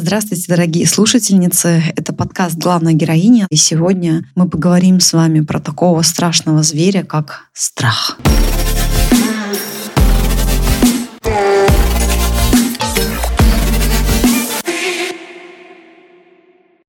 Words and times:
Здравствуйте, 0.00 0.44
дорогие 0.46 0.86
слушательницы. 0.86 1.82
Это 1.96 2.12
подкаст 2.12 2.54
«Главная 2.54 2.92
героиня». 2.92 3.48
И 3.50 3.56
сегодня 3.56 4.24
мы 4.36 4.48
поговорим 4.48 5.00
с 5.00 5.12
вами 5.12 5.40
про 5.40 5.58
такого 5.58 6.02
страшного 6.02 6.62
зверя, 6.62 7.02
как 7.02 7.46
страх. 7.52 8.16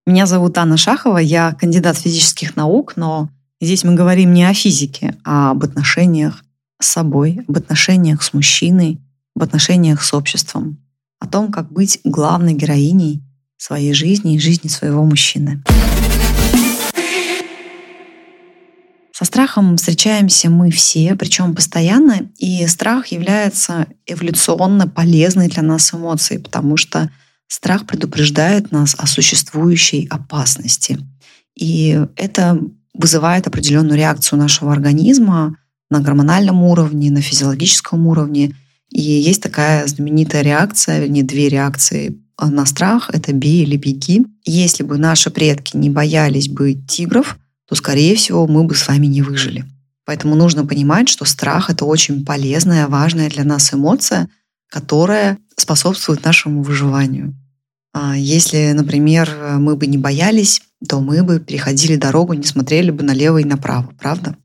Меня 0.05 0.27
зовут 0.27 0.55
Анна 0.59 0.77
Шахова, 0.77 1.17
я 1.17 1.53
кандидат 1.53 1.97
физических 1.97 2.55
наук, 2.55 2.93
но 2.95 3.29
здесь 3.59 3.83
мы 3.83 3.95
говорим 3.95 4.35
не 4.35 4.45
о 4.45 4.53
физике, 4.53 5.15
а 5.25 5.49
об 5.49 5.63
отношениях 5.63 6.43
с 6.79 6.85
собой, 6.85 7.41
об 7.47 7.57
отношениях 7.57 8.21
с 8.21 8.33
мужчиной, 8.33 8.99
об 9.35 9.41
отношениях 9.41 10.03
с 10.03 10.13
обществом 10.13 10.77
о 11.19 11.27
том, 11.27 11.51
как 11.51 11.71
быть 11.71 11.99
главной 12.03 12.53
героиней 12.53 13.21
своей 13.57 13.93
жизни 13.93 14.35
и 14.35 14.39
жизни 14.39 14.69
своего 14.69 15.03
мужчины. 15.03 15.61
Со 19.11 19.25
страхом 19.25 19.75
встречаемся 19.75 20.49
мы 20.49 20.71
все, 20.71 21.13
причем 21.15 21.53
постоянно, 21.53 22.29
и 22.37 22.65
страх 22.67 23.07
является 23.07 23.87
эволюционно 24.05 24.87
полезной 24.87 25.49
для 25.49 25.61
нас 25.61 25.93
эмоцией, 25.93 26.41
потому 26.41 26.77
что 26.77 27.11
страх 27.47 27.85
предупреждает 27.85 28.71
нас 28.71 28.95
о 28.97 29.07
существующей 29.07 30.07
опасности. 30.09 30.99
И 31.53 31.99
это 32.15 32.61
вызывает 32.93 33.45
определенную 33.45 33.97
реакцию 33.97 34.39
нашего 34.39 34.71
организма 34.71 35.57
на 35.89 35.99
гормональном 35.99 36.63
уровне, 36.63 37.11
на 37.11 37.21
физиологическом 37.21 38.07
уровне— 38.07 38.55
и 38.89 39.01
есть 39.01 39.41
такая 39.41 39.85
знаменитая 39.87 40.41
реакция, 40.41 40.99
вернее, 40.99 41.23
две 41.23 41.49
реакции 41.49 42.17
на 42.41 42.65
страх— 42.65 43.09
это 43.13 43.33
«бей» 43.33 43.63
или 43.63 43.75
«беги». 43.75 44.25
Если 44.45 44.83
бы 44.83 44.97
наши 44.97 45.29
предки 45.29 45.75
не 45.75 45.89
боялись 45.89 46.49
бы 46.49 46.73
тигров, 46.73 47.37
то, 47.67 47.75
скорее 47.75 48.15
всего, 48.15 48.47
мы 48.47 48.63
бы 48.63 48.75
с 48.75 48.87
вами 48.87 49.05
не 49.07 49.21
выжили. 49.21 49.65
Поэтому 50.05 50.35
нужно 50.35 50.65
понимать, 50.65 51.09
что 51.09 51.25
страх— 51.25 51.69
это 51.71 51.85
очень 51.85 52.25
полезная, 52.25 52.87
важная 52.87 53.29
для 53.29 53.43
нас 53.43 53.73
эмоция, 53.73 54.29
которая 54.69 55.37
способствует 55.55 56.23
нашему 56.23 56.63
выживанию. 56.63 57.35
А 57.93 58.17
если, 58.17 58.71
например, 58.71 59.29
мы 59.59 59.75
бы 59.75 59.85
не 59.87 59.97
боялись, 59.97 60.61
то 60.87 61.01
мы 61.01 61.23
бы 61.23 61.39
переходили 61.39 61.95
дорогу, 61.95 62.33
не 62.33 62.43
смотрели 62.43 62.89
бы 62.89 63.03
налево 63.03 63.39
и 63.39 63.43
направо, 63.43 63.91
правда? 63.99 64.35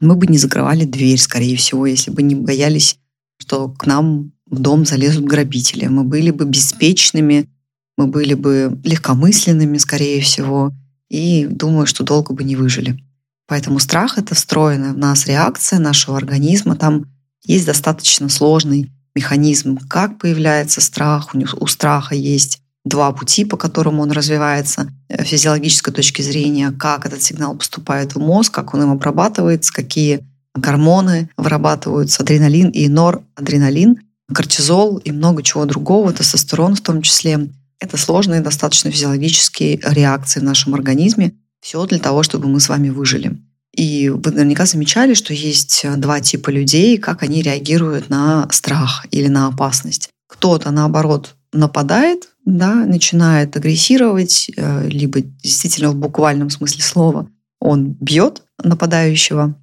Мы 0.00 0.16
бы 0.16 0.26
не 0.26 0.36
закрывали 0.36 0.84
дверь, 0.84 1.18
скорее 1.18 1.56
всего, 1.56 1.86
если 1.86 2.10
бы 2.10 2.22
не 2.22 2.34
боялись 2.34 2.98
что 3.42 3.68
к 3.68 3.86
нам 3.86 4.30
в 4.46 4.60
дом 4.60 4.86
залезут 4.86 5.24
грабители. 5.24 5.88
Мы 5.88 6.04
были 6.04 6.30
бы 6.30 6.44
беспечными, 6.44 7.48
мы 7.96 8.06
были 8.06 8.34
бы 8.34 8.80
легкомысленными, 8.84 9.78
скорее 9.78 10.22
всего, 10.22 10.70
и 11.10 11.46
думаю, 11.46 11.86
что 11.86 12.04
долго 12.04 12.32
бы 12.32 12.44
не 12.44 12.54
выжили. 12.54 13.02
Поэтому 13.48 13.80
страх— 13.80 14.16
это 14.18 14.36
встроенная 14.36 14.92
в 14.92 14.98
нас 14.98 15.26
реакция 15.26 15.80
нашего 15.80 16.16
организма. 16.16 16.76
Там 16.76 17.06
есть 17.44 17.66
достаточно 17.66 18.28
сложный 18.28 18.92
механизм, 19.16 19.78
как 19.88 20.18
появляется 20.18 20.80
страх. 20.80 21.34
У 21.34 21.66
страха 21.66 22.14
есть 22.14 22.62
два 22.84 23.10
пути, 23.10 23.44
по 23.44 23.56
которым 23.56 23.98
он 23.98 24.12
развивается 24.12 24.88
э, 25.08 25.24
физиологической 25.24 25.92
точки 25.92 26.22
зрения, 26.22 26.70
как 26.70 27.06
этот 27.06 27.22
сигнал 27.22 27.56
поступает 27.56 28.14
в 28.14 28.20
мозг, 28.20 28.54
как 28.54 28.74
он 28.74 28.82
им 28.82 28.90
обрабатывается, 28.90 29.72
какие 29.72 30.24
гормоны 30.54 31.30
вырабатываются, 31.36 32.22
адреналин 32.22 32.70
и 32.70 32.88
норадреналин, 32.88 34.00
кортизол 34.32 34.98
и 34.98 35.12
много 35.12 35.42
чего 35.42 35.64
другого, 35.64 36.12
тестостерон 36.12 36.74
в 36.74 36.80
том 36.80 37.02
числе. 37.02 37.48
Это 37.80 37.96
сложные 37.96 38.40
достаточно 38.40 38.90
физиологические 38.90 39.80
реакции 39.82 40.40
в 40.40 40.44
нашем 40.44 40.74
организме. 40.74 41.34
Все 41.60 41.84
для 41.86 41.98
того, 41.98 42.22
чтобы 42.22 42.48
мы 42.48 42.60
с 42.60 42.68
вами 42.68 42.90
выжили. 42.90 43.36
И 43.74 44.10
вы 44.10 44.30
наверняка 44.32 44.66
замечали, 44.66 45.14
что 45.14 45.32
есть 45.32 45.84
два 45.96 46.20
типа 46.20 46.50
людей, 46.50 46.98
как 46.98 47.22
они 47.22 47.42
реагируют 47.42 48.10
на 48.10 48.48
страх 48.50 49.06
или 49.10 49.28
на 49.28 49.46
опасность. 49.46 50.10
Кто-то, 50.28 50.70
наоборот, 50.70 51.34
нападает, 51.52 52.28
да, 52.44 52.74
начинает 52.74 53.56
агрессировать, 53.56 54.50
э, 54.56 54.88
либо 54.88 55.20
действительно 55.20 55.90
в 55.90 55.96
буквальном 55.96 56.50
смысле 56.50 56.82
слова 56.82 57.28
он 57.62 57.96
бьет 58.00 58.42
нападающего, 58.62 59.54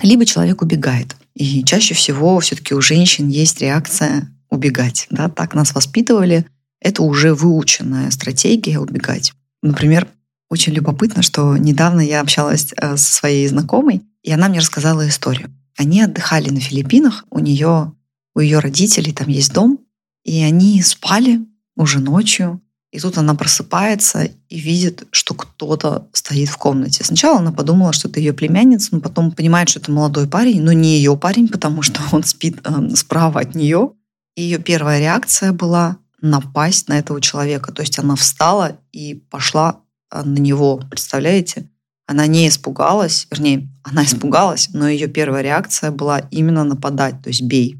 либо 0.00 0.24
человек 0.24 0.62
убегает. 0.62 1.16
И 1.34 1.64
чаще 1.64 1.94
всего 1.94 2.38
все-таки 2.40 2.74
у 2.74 2.80
женщин 2.80 3.28
есть 3.28 3.60
реакция 3.60 4.28
убегать. 4.48 5.06
Да? 5.10 5.28
Так 5.28 5.54
нас 5.54 5.74
воспитывали. 5.74 6.46
Это 6.80 7.02
уже 7.02 7.34
выученная 7.34 8.10
стратегия 8.10 8.78
убегать. 8.78 9.32
Например, 9.62 10.08
очень 10.50 10.72
любопытно, 10.72 11.22
что 11.22 11.56
недавно 11.56 12.00
я 12.00 12.20
общалась 12.20 12.72
э, 12.76 12.96
со 12.96 13.12
своей 13.12 13.46
знакомой, 13.48 14.02
и 14.22 14.32
она 14.32 14.48
мне 14.48 14.58
рассказала 14.58 15.08
историю. 15.08 15.50
Они 15.78 16.02
отдыхали 16.02 16.50
на 16.50 16.60
Филиппинах, 16.60 17.24
у 17.30 17.38
нее, 17.38 17.92
у 18.34 18.40
ее 18.40 18.58
родителей 18.58 19.12
там 19.12 19.28
есть 19.28 19.52
дом, 19.52 19.78
и 20.24 20.42
они 20.42 20.82
спали 20.82 21.40
уже 21.76 22.00
ночью, 22.00 22.60
и 22.92 23.00
тут 23.00 23.16
она 23.16 23.34
просыпается 23.34 24.28
и 24.50 24.60
видит, 24.60 25.08
что 25.12 25.32
кто-то 25.32 26.08
стоит 26.12 26.50
в 26.50 26.58
комнате. 26.58 27.02
Сначала 27.02 27.38
она 27.38 27.50
подумала, 27.50 27.94
что 27.94 28.08
это 28.08 28.20
ее 28.20 28.34
племянница, 28.34 28.90
но 28.92 29.00
потом 29.00 29.32
понимает, 29.32 29.70
что 29.70 29.80
это 29.80 29.90
молодой 29.90 30.28
парень, 30.28 30.62
но 30.62 30.72
не 30.72 30.96
ее 30.96 31.16
парень, 31.16 31.48
потому 31.48 31.80
что 31.80 32.02
он 32.12 32.22
спит 32.22 32.60
э, 32.62 32.94
справа 32.94 33.40
от 33.40 33.54
нее. 33.54 33.92
И 34.36 34.42
ее 34.42 34.58
первая 34.58 35.00
реакция 35.00 35.52
была 35.52 35.96
напасть 36.20 36.88
на 36.88 36.98
этого 36.98 37.20
человека. 37.22 37.72
То 37.72 37.80
есть 37.80 37.98
она 37.98 38.14
встала 38.14 38.78
и 38.92 39.14
пошла 39.14 39.80
э, 40.10 40.22
на 40.22 40.38
него. 40.38 40.82
Представляете? 40.90 41.70
Она 42.06 42.26
не 42.26 42.46
испугалась, 42.46 43.26
вернее, 43.30 43.70
она 43.84 44.04
испугалась, 44.04 44.68
но 44.74 44.86
ее 44.86 45.08
первая 45.08 45.42
реакция 45.42 45.92
была 45.92 46.18
именно 46.30 46.62
нападать, 46.62 47.22
то 47.22 47.30
есть 47.30 47.40
бей. 47.40 47.78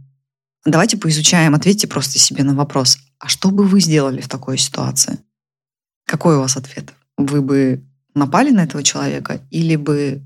Давайте 0.64 0.96
поизучаем, 0.96 1.54
ответьте 1.54 1.86
просто 1.86 2.18
себе 2.18 2.44
на 2.44 2.54
вопрос, 2.54 2.96
а 3.22 3.28
что 3.28 3.52
бы 3.52 3.64
вы 3.64 3.80
сделали 3.80 4.20
в 4.20 4.28
такой 4.28 4.58
ситуации? 4.58 5.20
Какой 6.06 6.36
у 6.36 6.40
вас 6.40 6.56
ответ? 6.56 6.92
Вы 7.16 7.40
бы 7.40 7.84
напали 8.14 8.50
на 8.50 8.64
этого 8.64 8.82
человека 8.82 9.40
или 9.50 9.76
бы 9.76 10.22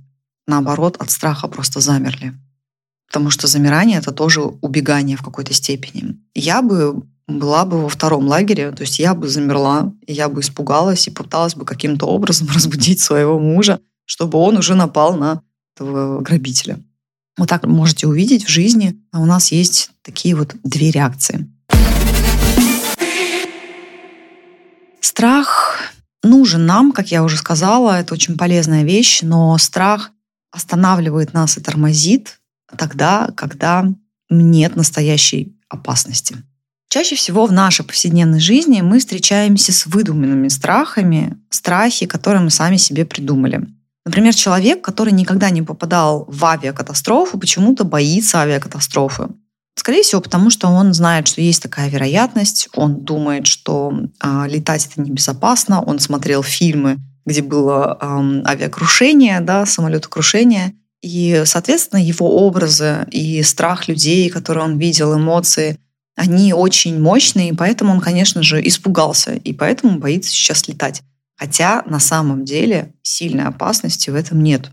наоборот 0.46 0.96
от 0.98 1.10
страха 1.10 1.46
просто 1.46 1.80
замерли? 1.80 2.32
Потому 3.06 3.28
что 3.28 3.48
замирание— 3.48 3.98
это 4.00 4.12
тоже 4.12 4.40
убегание 4.40 5.18
в 5.18 5.22
какой-то 5.22 5.52
степени. 5.52 6.16
Я 6.34 6.62
бы 6.62 7.02
была 7.28 7.66
бы 7.66 7.82
во 7.82 7.90
втором 7.90 8.28
лагере, 8.28 8.72
то 8.72 8.80
есть 8.80 8.98
я 8.98 9.14
бы 9.14 9.28
замерла, 9.28 9.92
я 10.06 10.30
бы 10.30 10.40
испугалась 10.40 11.06
и 11.06 11.10
пыталась 11.10 11.54
бы 11.54 11.66
каким-то 11.66 12.06
образом 12.06 12.48
разбудить 12.54 13.00
своего 13.00 13.38
мужа, 13.38 13.78
чтобы 14.06 14.38
он 14.38 14.56
уже 14.56 14.74
напал 14.74 15.16
на 15.16 15.42
этого 15.74 16.22
грабителя. 16.22 16.80
Вот 17.36 17.50
так 17.50 17.66
можете 17.66 18.06
увидеть 18.06 18.46
в 18.46 18.48
жизни. 18.48 18.98
А 19.12 19.20
у 19.20 19.26
нас 19.26 19.52
есть 19.52 19.90
такие 20.00 20.34
вот 20.34 20.54
две 20.64 20.90
реакции. 20.90 21.46
Страх 25.06 25.78
нужен 26.24 26.66
нам, 26.66 26.90
как 26.90 27.12
я 27.12 27.22
уже 27.22 27.36
сказала, 27.36 28.00
это 28.00 28.12
очень 28.12 28.36
полезная 28.36 28.82
вещь, 28.82 29.20
но 29.22 29.56
страх 29.56 30.10
останавливает 30.50 31.32
нас 31.32 31.56
и 31.56 31.60
тормозит 31.60 32.40
тогда, 32.76 33.30
когда 33.36 33.84
нет 34.30 34.74
настоящей 34.74 35.56
опасности. 35.68 36.38
Чаще 36.88 37.14
всего 37.14 37.46
в 37.46 37.52
нашей 37.52 37.84
повседневной 37.84 38.40
жизни 38.40 38.80
мы 38.80 38.98
встречаемся 38.98 39.72
с 39.72 39.86
выдуманными 39.86 40.48
страхами, 40.48 41.38
страхи, 41.50 42.06
которые 42.06 42.42
мы 42.42 42.50
сами 42.50 42.76
себе 42.76 43.04
придумали. 43.04 43.64
Например, 44.04 44.34
человек, 44.34 44.82
который 44.82 45.12
никогда 45.12 45.50
не 45.50 45.62
попадал 45.62 46.24
в 46.26 46.44
авиакатастрофу, 46.44 47.38
почему-то 47.38 47.84
боится 47.84 48.40
авиакатастрофы. 48.40 49.28
Скорее 49.76 50.02
всего, 50.02 50.20
потому 50.20 50.50
что 50.50 50.68
он 50.68 50.94
знает, 50.94 51.28
что 51.28 51.40
есть 51.40 51.62
такая 51.62 51.88
вероятность, 51.90 52.68
он 52.74 53.04
думает, 53.04 53.46
что 53.46 53.92
э, 54.22 54.48
летать 54.48 54.86
это 54.86 55.02
небезопасно, 55.02 55.82
он 55.82 55.98
смотрел 55.98 56.42
фильмы, 56.42 56.98
где 57.26 57.42
было 57.42 57.96
э, 58.00 58.42
авиакрушение, 58.46 59.40
да, 59.40 59.66
самолетокрушение, 59.66 60.74
и, 61.02 61.42
соответственно, 61.44 62.00
его 62.00 62.46
образы 62.46 63.06
и 63.10 63.42
страх 63.42 63.86
людей, 63.86 64.30
которые 64.30 64.64
он 64.64 64.78
видел, 64.78 65.14
эмоции, 65.14 65.78
они 66.16 66.54
очень 66.54 66.98
мощные, 66.98 67.50
и 67.50 67.54
поэтому 67.54 67.92
он, 67.92 68.00
конечно 68.00 68.42
же, 68.42 68.66
испугался, 68.66 69.34
и 69.34 69.52
поэтому 69.52 69.98
боится 69.98 70.30
сейчас 70.30 70.66
летать. 70.66 71.02
Хотя 71.36 71.82
на 71.86 72.00
самом 72.00 72.46
деле 72.46 72.94
сильной 73.02 73.44
опасности 73.44 74.08
в 74.08 74.14
этом 74.14 74.42
нет. 74.42 74.70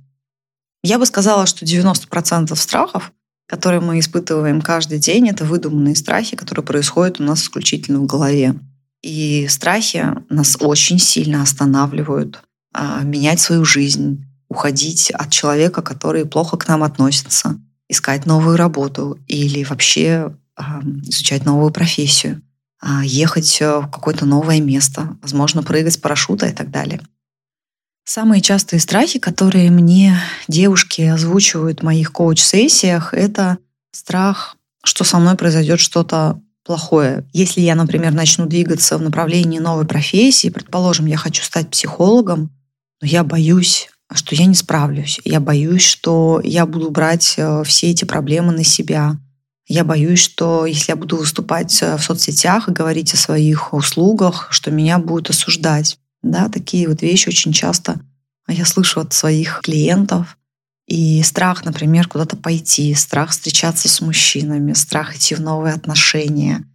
Я 0.82 0.98
бы 0.98 1.06
сказала, 1.06 1.46
что 1.46 1.66
90% 1.66 2.56
страхов 2.56 3.12
которые 3.54 3.82
мы 3.82 4.00
испытываем 4.00 4.64
каждый 4.64 4.98
день, 4.98 5.30
это 5.30 5.46
выдуманные 5.46 5.96
страхи, 5.96 6.36
которые 6.36 6.66
происходят 6.66 7.20
у 7.20 7.24
нас 7.24 7.44
исключительно 7.44 8.00
в 8.00 8.08
голове. 8.08 8.56
И 9.04 9.46
страхи 9.48 10.08
нас 10.28 10.58
очень 10.60 10.98
сильно 10.98 11.44
останавливают 11.44 12.42
а, 12.74 13.04
менять 13.04 13.40
свою 13.40 13.64
жизнь, 13.64 14.26
уходить 14.50 15.12
от 15.12 15.30
человека, 15.30 15.84
который 15.84 16.26
плохо 16.26 16.58
к 16.58 16.68
нам 16.68 16.82
относится, 16.82 17.60
искать 17.88 18.26
новую 18.26 18.58
работу 18.58 19.20
или 19.28 19.64
вообще 19.64 20.36
а, 20.56 20.82
изучать 21.04 21.46
новую 21.46 21.72
профессию. 21.72 22.42
а, 22.82 23.04
ехать 23.06 23.62
э, 23.62 23.82
в 23.82 23.88
какое-то 23.92 24.26
новое 24.26 24.62
место, 24.62 25.16
возможно, 25.22 25.62
прыгать 25.62 25.94
с 25.94 25.98
парашюта 25.98 26.48
и 26.48 26.54
так 26.54 26.72
далее. 26.72 27.02
Самые 28.06 28.42
частые 28.42 28.80
страхи, 28.82 29.18
которые 29.18 29.72
мне 29.72 30.20
девушки 30.50 31.02
озвучивают 31.02 31.80
в 31.80 31.84
моих 31.84 32.12
коуч-сессиях, 32.12 33.14
это 33.14 33.58
страх, 33.92 34.58
что 34.84 35.06
со 35.06 35.20
мной 35.20 35.36
произойдет 35.36 35.80
что-то 35.80 36.42
плохое. 36.66 37.26
Если 37.32 37.62
я, 37.62 37.76
например, 37.76 38.14
начну 38.14 38.46
двигаться 38.46 38.98
в 38.98 39.02
направлении 39.02 39.60
новой 39.60 39.86
профессии, 39.86 40.50
предположим, 40.50 41.06
я 41.06 41.18
хочу 41.18 41.44
стать 41.44 41.70
психологом, 41.70 42.52
но 43.02 43.08
я 43.08 43.24
боюсь, 43.24 43.90
что 44.14 44.36
я 44.36 44.46
не 44.46 44.56
справлюсь. 44.56 45.20
Я 45.24 45.40
боюсь, 45.40 45.84
что 45.84 46.42
я 46.44 46.66
буду 46.66 46.90
брать 46.90 47.36
э, 47.38 47.64
все 47.64 47.90
эти 47.90 48.06
проблемы 48.06 48.52
на 48.52 48.64
себя. 48.64 49.18
Я 49.68 49.84
боюсь, 49.84 50.20
что 50.20 50.66
если 50.66 50.92
я 50.92 50.96
буду 50.96 51.18
выступать 51.18 51.82
э, 51.82 51.98
в 51.98 52.04
соцсетях 52.04 52.68
и 52.68 52.74
говорить 52.74 53.14
о 53.14 53.18
своих 53.18 53.74
услугах, 53.74 54.48
что 54.52 54.72
меня 54.72 55.00
будут 55.00 55.30
осуждать. 55.30 55.98
Да, 56.24 56.50
такие 56.50 56.88
вот 56.88 57.02
вещи 57.02 57.30
очень 57.30 57.52
часто 57.52 58.00
я 58.48 58.66
слышу 58.66 59.00
от 59.00 59.14
своих 59.14 59.62
клиентов. 59.64 60.38
И 60.88 61.22
страх, 61.24 61.64
например, 61.64 62.08
куда-то 62.08 62.36
пойти, 62.36 62.94
страх 62.94 63.30
встречаться 63.30 63.88
с 63.88 64.02
мужчинами, 64.02 64.74
страх 64.74 65.16
идти 65.16 65.34
в 65.34 65.40
новые 65.40 65.74
отношения, 65.74 66.66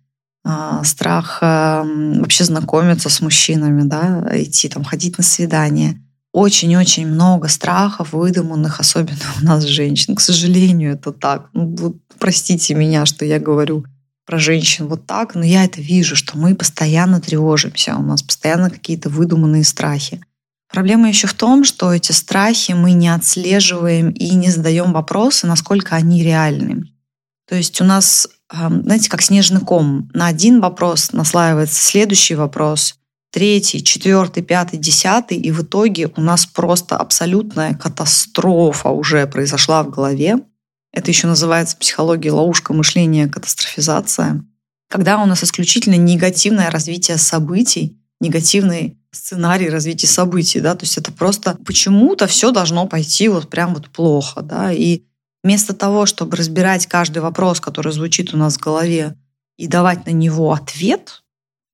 а, 0.44 0.82
страх 0.82 1.38
эм, 1.42 2.20
вообще 2.20 2.44
знакомиться 2.44 3.10
с 3.10 3.20
мужчинами, 3.20 3.82
да, 3.82 4.26
идти 4.32 4.70
там, 4.70 4.82
ходить 4.82 5.18
на 5.18 5.24
свидание. 5.24 6.00
Очень-очень 6.32 7.06
много 7.06 7.48
страхов 7.48 8.12
выдуманных, 8.12 8.80
особенно 8.80 9.18
у 9.42 9.44
нас 9.44 9.64
женщин. 9.64 10.14
К 10.14 10.20
сожалению, 10.20 10.94
это 10.94 11.12
так. 11.12 11.50
Ну, 11.52 12.00
простите 12.18 12.74
меня, 12.74 13.04
что 13.04 13.26
я 13.26 13.38
говорю 13.38 13.84
про 14.28 14.38
женщин 14.38 14.88
вот 14.88 15.06
так, 15.06 15.34
но 15.34 15.42
я 15.42 15.64
это 15.64 15.80
вижу, 15.80 16.14
что 16.14 16.36
мы 16.36 16.54
постоянно 16.54 17.18
тревожимся, 17.18 17.96
у 17.96 18.02
нас 18.02 18.22
постоянно 18.22 18.68
какие-то 18.68 19.08
выдуманные 19.08 19.64
страхи. 19.64 20.20
Проблема 20.70 21.08
еще 21.08 21.26
в 21.26 21.32
том, 21.32 21.64
что 21.64 21.94
эти 21.94 22.12
страхи 22.12 22.72
мы 22.72 22.92
не 22.92 23.08
отслеживаем 23.08 24.10
и 24.10 24.34
не 24.34 24.50
задаем 24.50 24.92
вопросы, 24.92 25.46
насколько 25.46 25.96
они 25.96 26.22
реальны. 26.22 26.84
То 27.48 27.54
есть 27.54 27.80
у 27.80 27.84
нас, 27.84 28.28
знаете, 28.52 29.08
как 29.08 29.22
снежный 29.22 29.62
ком. 29.62 30.10
На 30.12 30.26
один 30.26 30.60
вопрос 30.60 31.12
наслаивается 31.12 31.82
следующий 31.82 32.34
вопрос, 32.34 32.96
третий, 33.32 33.82
четвертый, 33.82 34.42
пятый, 34.42 34.78
десятый, 34.78 35.38
и 35.38 35.50
в 35.50 35.62
итоге 35.62 36.12
у 36.16 36.20
нас 36.20 36.44
просто 36.44 36.98
абсолютная 36.98 37.72
катастрофа 37.72 38.90
уже 38.90 39.26
произошла 39.26 39.82
в 39.82 39.88
голове. 39.88 40.40
Это 40.98 41.12
еще 41.12 41.28
называется 41.28 41.76
психология 41.76 42.32
ловушка 42.32 42.72
мышления, 42.72 43.28
катастрофизация. 43.28 44.44
Когда 44.90 45.22
у 45.22 45.26
нас 45.26 45.44
исключительно 45.44 45.94
негативное 45.94 46.72
развитие 46.72 47.18
событий, 47.18 47.96
негативный 48.20 48.98
сценарий 49.12 49.70
развития 49.70 50.08
событий, 50.08 50.58
да, 50.58 50.74
то 50.74 50.84
есть 50.84 50.98
это 50.98 51.12
просто 51.12 51.56
почему-то 51.64 52.26
все 52.26 52.50
должно 52.50 52.88
пойти 52.88 53.28
вот 53.28 53.48
прям 53.48 53.74
вот 53.74 53.90
плохо, 53.90 54.42
да, 54.42 54.72
и 54.72 55.02
вместо 55.44 55.72
того, 55.72 56.04
чтобы 56.04 56.36
разбирать 56.36 56.88
каждый 56.88 57.22
вопрос, 57.22 57.60
который 57.60 57.92
звучит 57.92 58.34
у 58.34 58.36
нас 58.36 58.56
в 58.56 58.60
голове, 58.60 59.14
и 59.56 59.68
давать 59.68 60.04
на 60.04 60.10
него 60.10 60.52
ответ, 60.52 61.22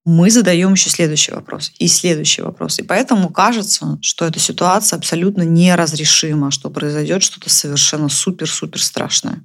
мы 0.05 0.31
задаем 0.31 0.75
еще 0.75 0.91
следующий 0.91 1.33
вопрос 1.33 1.73
и 1.79 1.89
следующий 1.89 2.43
вопрос. 2.43 2.79
И 2.79 2.83
поэтому 2.83 3.31
кажется, 3.31 3.99
что 4.03 4.27
эта 4.27 4.39
ситуация 4.39 4.99
абсолютно 4.99 5.43
неразрешима, 5.43 6.51
что 6.51 6.69
произойдет 6.69 7.23
что-то 7.23 7.49
совершенно 7.49 8.09
супер-супер 8.09 8.83
страшное. 8.83 9.45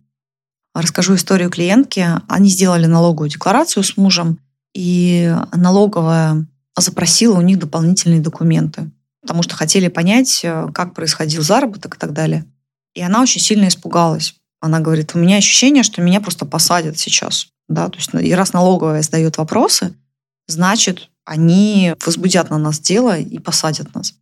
Расскажу 0.76 1.16
историю 1.16 1.50
клиентки. 1.50 2.06
Они 2.28 2.50
сделали 2.50 2.86
налоговую 2.86 3.30
декларацию 3.30 3.84
с 3.84 3.96
мужем, 3.98 4.40
и 4.74 5.34
налоговая 5.54 6.46
запросила 6.78 7.38
у 7.38 7.42
них 7.42 7.60
дополнительные 7.60 8.22
документы, 8.22 8.92
потому 9.22 9.44
что 9.44 9.56
хотели 9.56 9.88
понять, 9.88 10.42
э, 10.44 10.68
как 10.74 10.94
происходил 10.94 11.42
заработок 11.42 11.96
и 11.96 11.98
так 11.98 12.14
далее. 12.14 12.46
И 12.94 13.02
она 13.02 13.22
очень 13.22 13.42
сильно 13.42 13.68
испугалась. 13.68 14.36
Она 14.62 14.80
говорит, 14.80 15.12
у 15.14 15.20
меня 15.20 15.38
ощущение, 15.38 15.84
что 15.84 16.02
меня 16.02 16.22
просто 16.22 16.46
посадят 16.46 16.98
сейчас. 16.98 17.48
Да? 17.68 17.90
То 17.90 17.98
есть, 17.98 18.14
и 18.14 18.34
раз 18.34 18.54
налоговая 18.54 19.02
задает 19.02 19.38
вопросы, 19.38 19.94
значит, 20.50 21.10
они 21.26 21.94
возбудят 22.06 22.50
на 22.50 22.58
нас 22.58 22.80
дело 22.80 23.18
и 23.18 23.38
посадят 23.40 23.94
нас. 23.94 24.16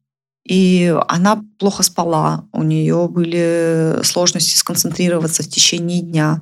И 0.46 0.96
она 1.08 1.44
плохо 1.60 1.84
спала, 1.84 2.46
у 2.54 2.64
нее 2.64 3.08
были 3.10 4.00
сложности 4.04 4.58
сконцентрироваться 4.58 5.44
в 5.44 5.50
течение 5.50 6.02
дня. 6.02 6.42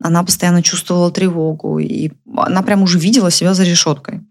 Она 0.00 0.22
постоянно 0.22 0.62
чувствовала 0.62 1.10
тревогу, 1.10 1.78
и 1.78 2.10
она 2.36 2.62
прям 2.62 2.82
уже 2.82 2.98
видела 2.98 3.30
себя 3.30 3.54
за 3.54 3.64
решеткой. 3.64 4.22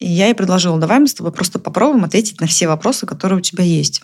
И 0.00 0.08
я 0.08 0.26
ей 0.26 0.34
предложила, 0.34 0.78
давай 0.78 0.98
мы 0.98 1.08
с 1.08 1.14
тобой 1.14 1.32
просто 1.32 1.58
попробуем 1.58 2.04
ответить 2.04 2.40
на 2.40 2.46
все 2.46 2.68
вопросы, 2.68 3.06
которые 3.06 3.38
у 3.38 3.42
тебя 3.42 3.64
есть. 3.64 4.02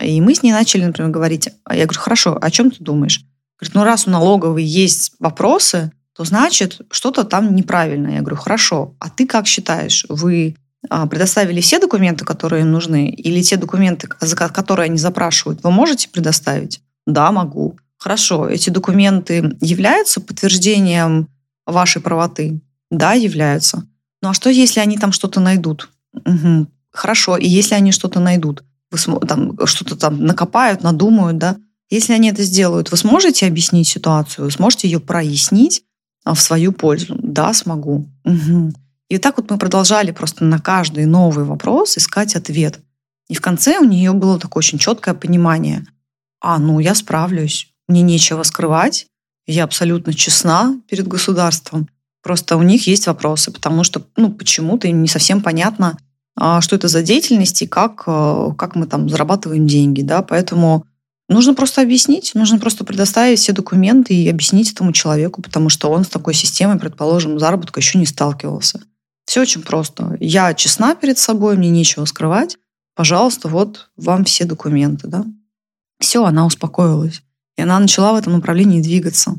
И 0.00 0.20
мы 0.20 0.34
с 0.34 0.42
ней 0.42 0.52
начали, 0.52 0.84
например, 0.84 1.10
говорить. 1.10 1.48
Я 1.70 1.84
говорю, 1.84 2.00
хорошо, 2.00 2.38
о 2.40 2.50
чем 2.50 2.70
ты 2.70 2.82
думаешь? 2.82 3.24
Говорит, 3.58 3.74
ну 3.74 3.84
раз 3.84 4.06
у 4.06 4.10
налоговой 4.10 4.64
есть 4.64 5.12
вопросы, 5.18 5.92
то 6.16 6.24
значит 6.24 6.80
что-то 6.90 7.24
там 7.24 7.54
неправильно. 7.54 8.08
Я 8.08 8.20
говорю, 8.20 8.36
хорошо, 8.36 8.94
а 8.98 9.10
ты 9.10 9.26
как 9.26 9.46
считаешь, 9.46 10.06
вы 10.08 10.56
а, 10.88 11.06
предоставили 11.06 11.60
все 11.60 11.78
документы, 11.78 12.24
которые 12.24 12.62
им 12.62 12.72
нужны, 12.72 13.10
или 13.10 13.42
те 13.42 13.56
документы, 13.56 14.08
которые 14.08 14.86
они 14.86 14.98
запрашивают, 14.98 15.62
вы 15.62 15.70
можете 15.70 16.08
предоставить? 16.08 16.80
Да, 17.06 17.30
могу. 17.32 17.76
Хорошо, 17.98 18.48
эти 18.48 18.70
документы 18.70 19.56
являются 19.60 20.20
подтверждением 20.20 21.28
вашей 21.66 22.00
правоты? 22.00 22.60
Да, 22.90 23.12
являются. 23.12 23.86
Ну 24.22 24.30
а 24.30 24.34
что, 24.34 24.48
если 24.48 24.80
они 24.80 24.96
там 24.96 25.12
что-то 25.12 25.40
найдут? 25.40 25.90
Угу. 26.14 26.66
Хорошо, 26.92 27.36
и 27.36 27.46
если 27.46 27.74
они 27.74 27.92
что-то 27.92 28.20
найдут, 28.20 28.64
вы 28.90 28.98
там 29.26 29.66
что-то 29.66 29.96
там 29.96 30.24
накопают, 30.24 30.82
надумают, 30.82 31.38
да? 31.38 31.56
Если 31.90 32.14
они 32.14 32.30
это 32.30 32.42
сделают, 32.42 32.90
вы 32.90 32.96
сможете 32.96 33.46
объяснить 33.46 33.88
ситуацию, 33.88 34.46
вы 34.46 34.50
сможете 34.50 34.88
ее 34.88 34.98
прояснить 34.98 35.84
в 36.34 36.40
свою 36.40 36.72
пользу? 36.72 37.16
Да, 37.22 37.52
смогу. 37.52 38.06
Угу. 38.24 38.72
И 39.08 39.18
так 39.18 39.36
вот 39.36 39.50
мы 39.50 39.58
продолжали 39.58 40.10
просто 40.10 40.44
на 40.44 40.58
каждый 40.58 41.06
новый 41.06 41.44
вопрос 41.44 41.96
искать 41.96 42.34
ответ. 42.34 42.80
И 43.28 43.34
в 43.34 43.40
конце 43.40 43.78
у 43.78 43.84
нее 43.84 44.12
было 44.12 44.38
такое 44.38 44.60
очень 44.60 44.78
четкое 44.78 45.14
понимание. 45.14 45.84
А, 46.40 46.58
ну 46.58 46.80
я 46.80 46.94
справлюсь, 46.94 47.72
мне 47.88 48.02
нечего 48.02 48.42
скрывать, 48.42 49.06
я 49.46 49.64
абсолютно 49.64 50.12
честна 50.12 50.80
перед 50.88 51.06
государством. 51.06 51.88
Просто 52.22 52.56
у 52.56 52.62
них 52.62 52.88
есть 52.88 53.06
вопросы, 53.06 53.52
потому 53.52 53.84
что 53.84 54.02
ну, 54.16 54.32
почему-то 54.32 54.88
им 54.88 55.02
не 55.02 55.08
совсем 55.08 55.40
понятно, 55.40 55.96
а, 56.34 56.60
что 56.60 56.74
это 56.76 56.88
за 56.88 57.02
деятельность 57.02 57.62
и 57.62 57.66
как, 57.66 58.02
э, 58.06 58.50
как 58.58 58.74
мы 58.74 58.86
там 58.86 59.08
зарабатываем 59.08 59.66
деньги. 59.66 60.02
Да? 60.02 60.22
Поэтому 60.22 60.84
нужно 61.28 61.54
просто 61.54 61.82
объяснить, 61.82 62.34
нужно 62.34 62.58
просто 62.58 62.84
предоставить 62.84 63.38
все 63.38 63.52
документы 63.52 64.14
и 64.14 64.28
объяснить 64.28 64.72
этому 64.72 64.92
человеку, 64.92 65.42
потому 65.42 65.68
что 65.68 65.90
он 65.90 66.04
с 66.04 66.08
такой 66.08 66.34
системой, 66.34 66.78
предположим, 66.78 67.38
заработка 67.38 67.80
еще 67.80 67.98
не 67.98 68.06
сталкивался. 68.06 68.82
Все 69.26 69.42
очень 69.42 69.62
просто. 69.62 70.16
Я 70.20 70.54
честна 70.54 70.94
перед 70.94 71.18
собой, 71.18 71.56
мне 71.56 71.70
нечего 71.70 72.04
скрывать. 72.04 72.58
Пожалуйста, 72.94 73.48
вот 73.48 73.90
вам 73.96 74.24
все 74.24 74.44
документы. 74.44 75.08
Да? 75.08 75.24
Все, 75.98 76.24
она 76.24 76.46
успокоилась. 76.46 77.22
И 77.56 77.62
она 77.62 77.78
начала 77.78 78.12
в 78.12 78.16
этом 78.16 78.34
направлении 78.34 78.80
двигаться 78.80 79.36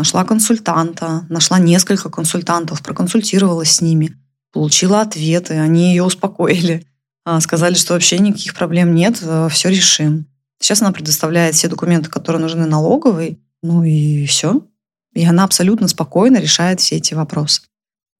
нашла 0.00 0.24
консультанта, 0.24 1.26
нашла 1.28 1.58
несколько 1.58 2.08
консультантов, 2.08 2.82
проконсультировалась 2.82 3.72
с 3.72 3.80
ними, 3.82 4.16
получила 4.50 5.02
ответы, 5.02 5.54
они 5.58 5.90
ее 5.90 6.04
успокоили, 6.04 6.86
а, 7.26 7.38
сказали, 7.40 7.74
что 7.74 7.92
вообще 7.92 8.18
никаких 8.18 8.54
проблем 8.54 8.94
нет, 8.94 9.18
э, 9.20 9.48
все 9.50 9.68
решим. 9.68 10.26
Сейчас 10.60 10.82
она 10.82 10.92
предоставляет 10.92 11.54
все 11.54 11.68
документы, 11.68 12.10
которые 12.10 12.40
нужны 12.40 12.66
налоговой, 12.66 13.40
ну 13.62 13.82
и 13.82 14.26
все. 14.26 14.62
И 15.14 15.24
она 15.26 15.44
абсолютно 15.44 15.88
спокойно 15.88 16.36
решает 16.36 16.80
все 16.80 16.96
эти 16.96 17.14
вопросы. 17.14 17.62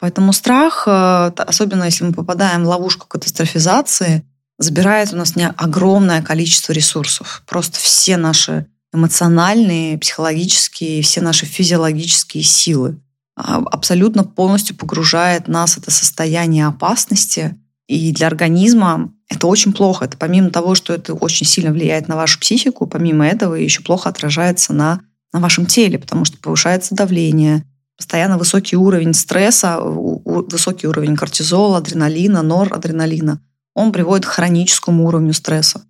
Поэтому 0.00 0.32
страх, 0.32 0.84
э, 0.86 1.32
особенно 1.36 1.84
если 1.84 2.04
мы 2.04 2.12
попадаем 2.12 2.64
в 2.64 2.68
ловушку 2.68 3.06
катастрофизации, 3.06 4.24
забирает 4.58 5.12
у 5.12 5.16
нас 5.16 5.36
не 5.36 5.48
огромное 5.48 6.22
количество 6.22 6.72
ресурсов. 6.72 7.42
Просто 7.46 7.78
все 7.78 8.16
наши 8.16 8.66
эмоциональные, 8.92 9.98
психологические, 9.98 11.02
все 11.02 11.20
наши 11.20 11.46
физиологические 11.46 12.42
силы. 12.42 12.98
А, 13.36 13.56
абсолютно 13.58 14.24
полностью 14.24 14.76
погружает 14.76 15.48
нас 15.48 15.76
это 15.76 15.90
состояние 15.90 16.66
опасности. 16.66 17.56
И 17.90 18.12
для 18.12 18.28
организма 18.28 19.12
это 19.28 19.48
очень 19.48 19.72
плохо. 19.72 20.04
Это 20.04 20.16
помимо 20.16 20.50
того, 20.50 20.76
что 20.76 20.94
это 20.94 21.12
очень 21.12 21.44
сильно 21.44 21.72
влияет 21.72 22.06
на 22.06 22.14
вашу 22.14 22.38
психику, 22.38 22.86
помимо 22.86 23.26
этого 23.26 23.56
еще 23.56 23.82
плохо 23.82 24.08
отражается 24.08 24.72
на, 24.72 25.00
на 25.32 25.40
вашем 25.40 25.66
теле, 25.66 25.98
потому 25.98 26.24
что 26.24 26.38
повышается 26.38 26.94
давление, 26.94 27.64
постоянно 27.96 28.38
высокий 28.38 28.76
уровень 28.76 29.12
стресса, 29.12 29.80
высокий 29.80 30.86
уровень 30.86 31.16
кортизола, 31.16 31.78
адреналина, 31.78 32.42
норадреналина. 32.42 33.42
Он 33.74 33.90
приводит 33.90 34.24
к 34.24 34.28
хроническому 34.28 35.08
уровню 35.08 35.32
стресса. 35.32 35.82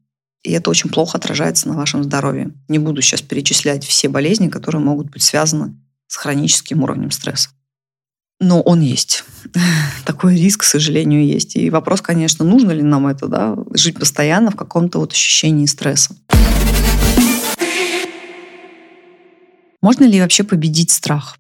И 0.42 0.52
это 0.52 0.71
очень 0.71 0.88
плохо 0.88 1.19
отражается 1.19 1.69
на 1.69 1.75
вашем 1.75 2.02
здоровье. 2.02 2.54
Не 2.69 2.78
буду 2.78 3.02
сейчас 3.02 3.21
перечислять 3.21 3.85
все 3.85 4.09
болезни, 4.09 4.49
которые 4.49 4.80
могут 4.80 5.11
быть 5.11 5.23
связаны 5.23 5.75
с 6.07 6.16
хроническим 6.16 6.83
уровнем 6.83 7.11
стресса. 7.11 7.50
Но 8.40 8.62
он 8.62 8.80
есть. 8.80 9.25
Такой 10.06 10.37
риск, 10.37 10.61
к 10.61 10.64
сожалению, 10.64 11.25
есть. 11.26 11.56
И 11.56 11.68
вопрос, 11.70 12.00
конечно, 12.00 12.44
нужно 12.44 12.73
ли 12.73 12.82
нам 12.82 13.06
это, 13.06 13.28
да, 13.28 13.56
жить 13.75 13.99
постоянно 13.99 14.50
в 14.50 14.56
каком-то 14.56 14.99
вот 14.99 15.12
ощущении 15.12 15.66
стресса. 15.66 16.16
Можно 19.82 20.04
ли 20.04 20.20
вообще 20.20 20.42
победить 20.42 20.90
страх? 20.90 21.38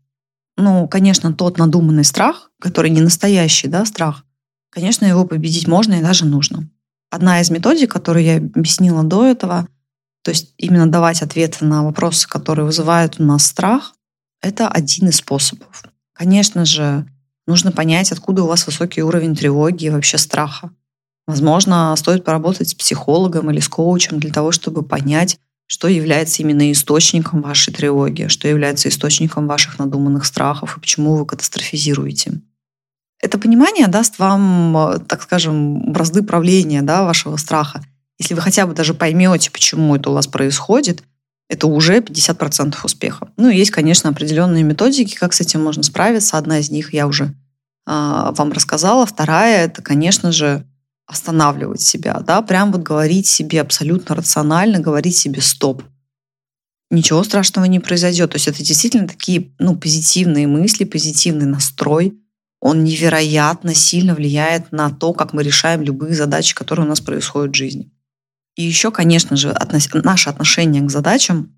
Ну, 0.56 0.88
конечно, 0.88 1.32
тот 1.32 1.58
надуманный 1.58 2.04
страх, 2.04 2.50
который 2.60 2.90
не 2.90 3.00
настоящий, 3.00 3.68
да, 3.68 3.84
страх, 3.86 4.24
конечно, 4.70 5.06
его 5.06 5.24
победить 5.24 5.68
можно 5.68 5.94
и 5.94 6.02
даже 6.02 6.26
нужно. 6.26 6.68
Одна 7.10 7.40
из 7.40 7.50
методик, 7.50 7.90
которую 7.90 8.24
я 8.24 8.36
объяснила 8.36 9.02
до 9.02 9.26
этого, 9.26 9.68
то 10.22 10.30
есть 10.30 10.54
именно 10.58 10.86
давать 10.86 11.22
ответы 11.22 11.64
на 11.64 11.82
вопросы, 11.82 12.28
которые 12.28 12.66
вызывают 12.66 13.18
у 13.18 13.24
нас 13.24 13.46
страх, 13.46 13.94
это 14.42 14.68
один 14.68 15.08
из 15.08 15.16
способов. 15.16 15.82
Конечно 16.20 16.66
же, 16.66 17.06
нужно 17.46 17.72
понять, 17.72 18.12
откуда 18.12 18.42
у 18.42 18.46
вас 18.46 18.66
высокий 18.66 19.02
уровень 19.02 19.34
тревоги 19.34 19.86
и 19.86 19.88
вообще 19.88 20.18
страха. 20.18 20.68
Возможно, 21.26 21.96
стоит 21.96 22.24
поработать 22.24 22.68
с 22.68 22.74
психологом 22.74 23.50
или 23.50 23.58
с 23.58 23.70
коучем 23.70 24.20
для 24.20 24.30
того, 24.30 24.52
чтобы 24.52 24.82
понять, 24.82 25.38
что 25.66 25.88
является 25.88 26.42
именно 26.42 26.70
источником 26.70 27.40
вашей 27.40 27.72
тревоги, 27.72 28.26
что 28.26 28.48
является 28.48 28.90
источником 28.90 29.46
ваших 29.46 29.78
надуманных 29.78 30.26
страхов 30.26 30.76
и 30.76 30.80
почему 30.80 31.16
вы 31.16 31.24
катастрофизируете. 31.24 32.42
Это 33.18 33.38
понимание 33.38 33.86
даст 33.86 34.18
вам, 34.18 35.02
так 35.08 35.22
скажем, 35.22 35.90
бразды 35.90 36.22
правления 36.22 36.82
да, 36.82 37.04
вашего 37.04 37.38
страха. 37.38 37.82
Если 38.18 38.34
вы 38.34 38.42
хотя 38.42 38.66
бы 38.66 38.74
даже 38.74 38.92
поймете, 38.92 39.50
почему 39.50 39.96
это 39.96 40.10
у 40.10 40.12
вас 40.12 40.26
происходит, 40.26 41.02
это 41.50 41.66
уже 41.66 41.98
50% 41.98 42.76
успеха. 42.84 43.28
Ну 43.36 43.48
есть, 43.48 43.72
конечно, 43.72 44.08
определенные 44.08 44.62
методики, 44.62 45.16
как 45.16 45.32
с 45.32 45.40
этим 45.40 45.62
можно 45.62 45.82
справиться. 45.82 46.38
Одна 46.38 46.60
из 46.60 46.70
них 46.70 46.94
я 46.94 47.08
уже 47.08 47.24
э, 47.24 47.30
вам 47.86 48.52
рассказала. 48.52 49.04
Вторая– 49.04 49.64
это, 49.66 49.82
конечно 49.82 50.30
же, 50.30 50.64
останавливать 51.06 51.80
себя, 51.80 52.22
да, 52.24 52.40
прям 52.40 52.70
вот 52.70 52.82
говорить 52.82 53.26
себе 53.26 53.60
абсолютно 53.60 54.14
рационально, 54.14 54.78
говорить 54.78 55.16
себе 55.16 55.40
«стоп». 55.40 55.82
Ничего 56.88 57.24
страшного 57.24 57.64
не 57.64 57.80
произойдет. 57.80 58.30
То 58.30 58.36
есть 58.36 58.46
это 58.46 58.62
действительно 58.62 59.08
такие 59.08 59.52
ну, 59.58 59.76
позитивные 59.76 60.46
мысли, 60.46 60.84
позитивный 60.84 61.46
настрой. 61.46 62.14
Он 62.60 62.84
невероятно 62.84 63.74
сильно 63.74 64.14
влияет 64.14 64.70
на 64.70 64.90
то, 64.90 65.12
как 65.12 65.32
мы 65.32 65.42
решаем 65.42 65.82
любые 65.82 66.14
задачи, 66.14 66.54
которые 66.54 66.86
у 66.86 66.88
нас 66.88 67.00
происходят 67.00 67.52
в 67.52 67.58
жизни. 67.58 67.90
И 68.60 68.66
еще, 68.66 68.90
конечно 68.90 69.36
же, 69.36 69.50
относ... 69.50 69.88
наше 69.94 70.28
отношение 70.28 70.82
к 70.82 70.90
задачам 70.90 71.56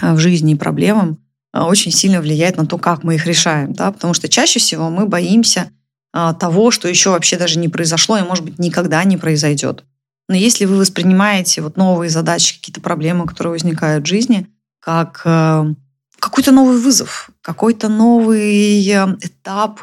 а, 0.00 0.14
в 0.14 0.18
жизни 0.18 0.54
и 0.54 0.56
проблемам 0.56 1.18
а, 1.52 1.66
очень 1.66 1.92
сильно 1.92 2.20
влияет 2.20 2.56
на 2.56 2.66
то, 2.66 2.76
как 2.76 3.04
мы 3.04 3.14
их 3.14 3.26
решаем. 3.26 3.72
Да? 3.72 3.92
Потому 3.92 4.14
что 4.14 4.28
чаще 4.28 4.58
всего 4.58 4.90
мы 4.90 5.06
боимся 5.06 5.70
а, 6.12 6.34
того, 6.34 6.72
что 6.72 6.88
еще 6.88 7.10
вообще 7.10 7.36
даже 7.38 7.60
не 7.60 7.68
произошло 7.68 8.18
и, 8.18 8.22
может 8.22 8.44
быть, 8.44 8.58
никогда 8.58 9.04
не 9.04 9.16
произойдет. 9.16 9.84
Но 10.28 10.34
если 10.34 10.64
вы 10.64 10.76
воспринимаете 10.76 11.62
вот 11.62 11.76
новые 11.76 12.10
задачи, 12.10 12.56
какие-то 12.56 12.80
проблемы, 12.80 13.26
которые 13.26 13.52
возникают 13.52 14.04
в 14.04 14.08
жизни, 14.08 14.48
как 14.80 15.20
э, 15.24 15.74
какой-то 16.18 16.50
новый 16.50 16.78
вызов, 16.78 17.30
какой-то 17.42 17.88
новый 17.88 18.88
э, 18.88 19.16
этап 19.20 19.82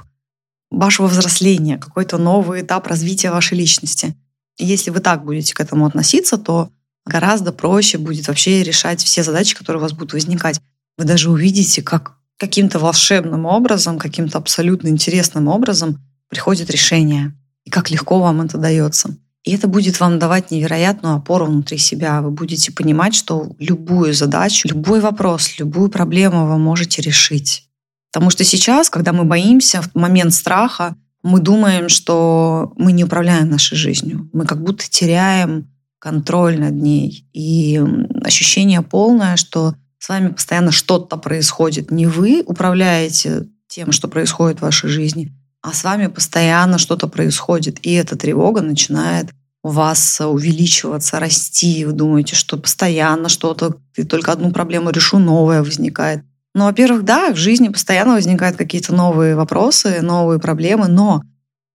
вашего 0.72 1.06
взросления, 1.08 1.78
какой-то 1.78 2.18
новый 2.18 2.62
этап 2.62 2.88
развития 2.88 3.30
вашей 3.30 3.58
личности. 3.58 4.16
Если 4.64 4.92
вы 4.92 5.00
так 5.00 5.26
будете 5.26 5.54
к 5.54 5.60
этому 5.60 5.86
относиться, 5.86 6.38
то 6.38 6.70
гораздо 7.06 7.52
проще 7.52 7.98
будет 7.98 8.28
вообще 8.28 8.64
решать 8.64 9.04
все 9.04 9.24
задачи, 9.24 9.56
которые 9.56 9.80
у 9.80 9.84
вас 9.84 9.94
будут 9.94 10.14
возникать. 10.14 10.62
Вы 10.98 11.06
даже 11.06 11.32
увидите, 11.32 11.82
как 11.82 12.14
каким-то 12.38 12.80
волшебным 12.80 13.46
образом, 13.46 13.98
каким-то 13.98 14.38
абсолютно 14.38 14.88
интересным 14.88 15.48
образом 15.48 16.00
приходит 16.30 16.70
решение, 16.70 17.34
и 17.66 17.70
как 17.70 17.90
легко 17.90 18.20
вам 18.20 18.42
это 18.42 18.58
дается. 18.58 19.16
И 19.44 19.52
это 19.54 19.68
будет 19.68 20.00
вам 20.00 20.20
давать 20.20 20.52
невероятную 20.52 21.16
опору 21.16 21.48
внутри 21.48 21.80
себя. 21.80 22.22
Вы 22.22 22.30
будете 22.30 22.72
понимать, 22.72 23.16
что 23.16 23.56
любую 23.58 24.14
задачу, 24.14 24.68
любой 24.68 25.02
вопрос, 25.02 25.58
любую 25.58 25.90
проблему 25.90 26.46
вы 26.46 26.60
можете 26.60 27.02
решить. 27.02 27.68
Потому 28.12 28.30
что 28.30 28.44
сейчас, 28.44 28.90
когда 28.90 29.14
мы 29.14 29.24
боимся, 29.24 29.82
в 29.82 29.96
момент 29.96 30.34
страха, 30.34 30.96
мы 31.24 31.40
думаем, 31.40 31.90
что 31.90 32.74
мы 32.78 32.92
не 32.92 33.04
управляем 33.04 33.50
нашей 33.50 33.78
жизнью. 33.78 34.30
Мы 34.34 34.46
как 34.46 34.64
будто 34.64 34.90
теряем 34.90 35.70
контроль 36.00 36.60
над 36.60 36.74
ней. 36.74 37.28
И 37.34 37.82
ощущение 38.24 38.82
полное, 38.82 39.36
что 39.36 39.76
с 40.00 40.10
вами 40.10 40.30
постоянно 40.30 40.72
что-то 40.72 41.18
происходит. 41.18 41.92
Не 41.92 42.08
вы 42.08 42.44
управляете 42.46 43.48
тем, 43.68 43.92
что 43.92 44.08
происходит 44.08 44.60
в 44.60 44.64
вашей 44.64 44.90
жизни, 44.90 45.32
а 45.62 45.74
с 45.74 45.84
вами 45.84 46.08
постоянно 46.08 46.80
что-то 46.80 47.08
происходит, 47.08 47.86
и 47.86 47.94
эта 47.94 48.16
тревога 48.16 48.62
начинает 48.62 49.30
у 49.64 49.70
вас 49.70 50.20
увеличиваться, 50.20 51.20
расти, 51.20 51.86
вы 51.86 51.94
думаете, 51.94 52.36
что 52.36 52.58
постоянно 52.58 53.30
что-то, 53.30 53.76
и 53.96 54.04
только 54.04 54.32
одну 54.32 54.52
проблему 54.52 54.90
решу, 54.90 55.20
новая 55.20 55.62
возникает. 55.62 56.24
Ну, 56.54 56.66
во-первых, 56.66 57.04
да, 57.04 57.32
в 57.32 57.38
жизни 57.38 57.70
постоянно 57.70 58.14
возникают 58.14 58.58
какие-то 58.58 58.94
новые 58.94 59.36
вопросы, 59.36 60.02
новые 60.02 60.40
проблемы, 60.40 60.88
но 60.88 61.24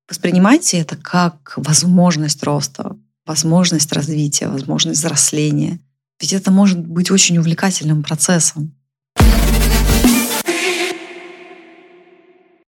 воспринимайте 0.09 0.79
это 0.79 0.97
как 0.97 1.55
возможность 1.57 2.43
роста, 2.43 2.97
возможность 3.25 3.91
развития, 3.93 4.49
возможность 4.49 5.01
взросления. 5.01 5.81
Ведь 6.21 6.35
это 6.35 6.51
может 6.51 6.79
быть 6.79 7.11
очень 7.11 7.39
увлекательным 7.39 8.03
процессом. 8.03 8.75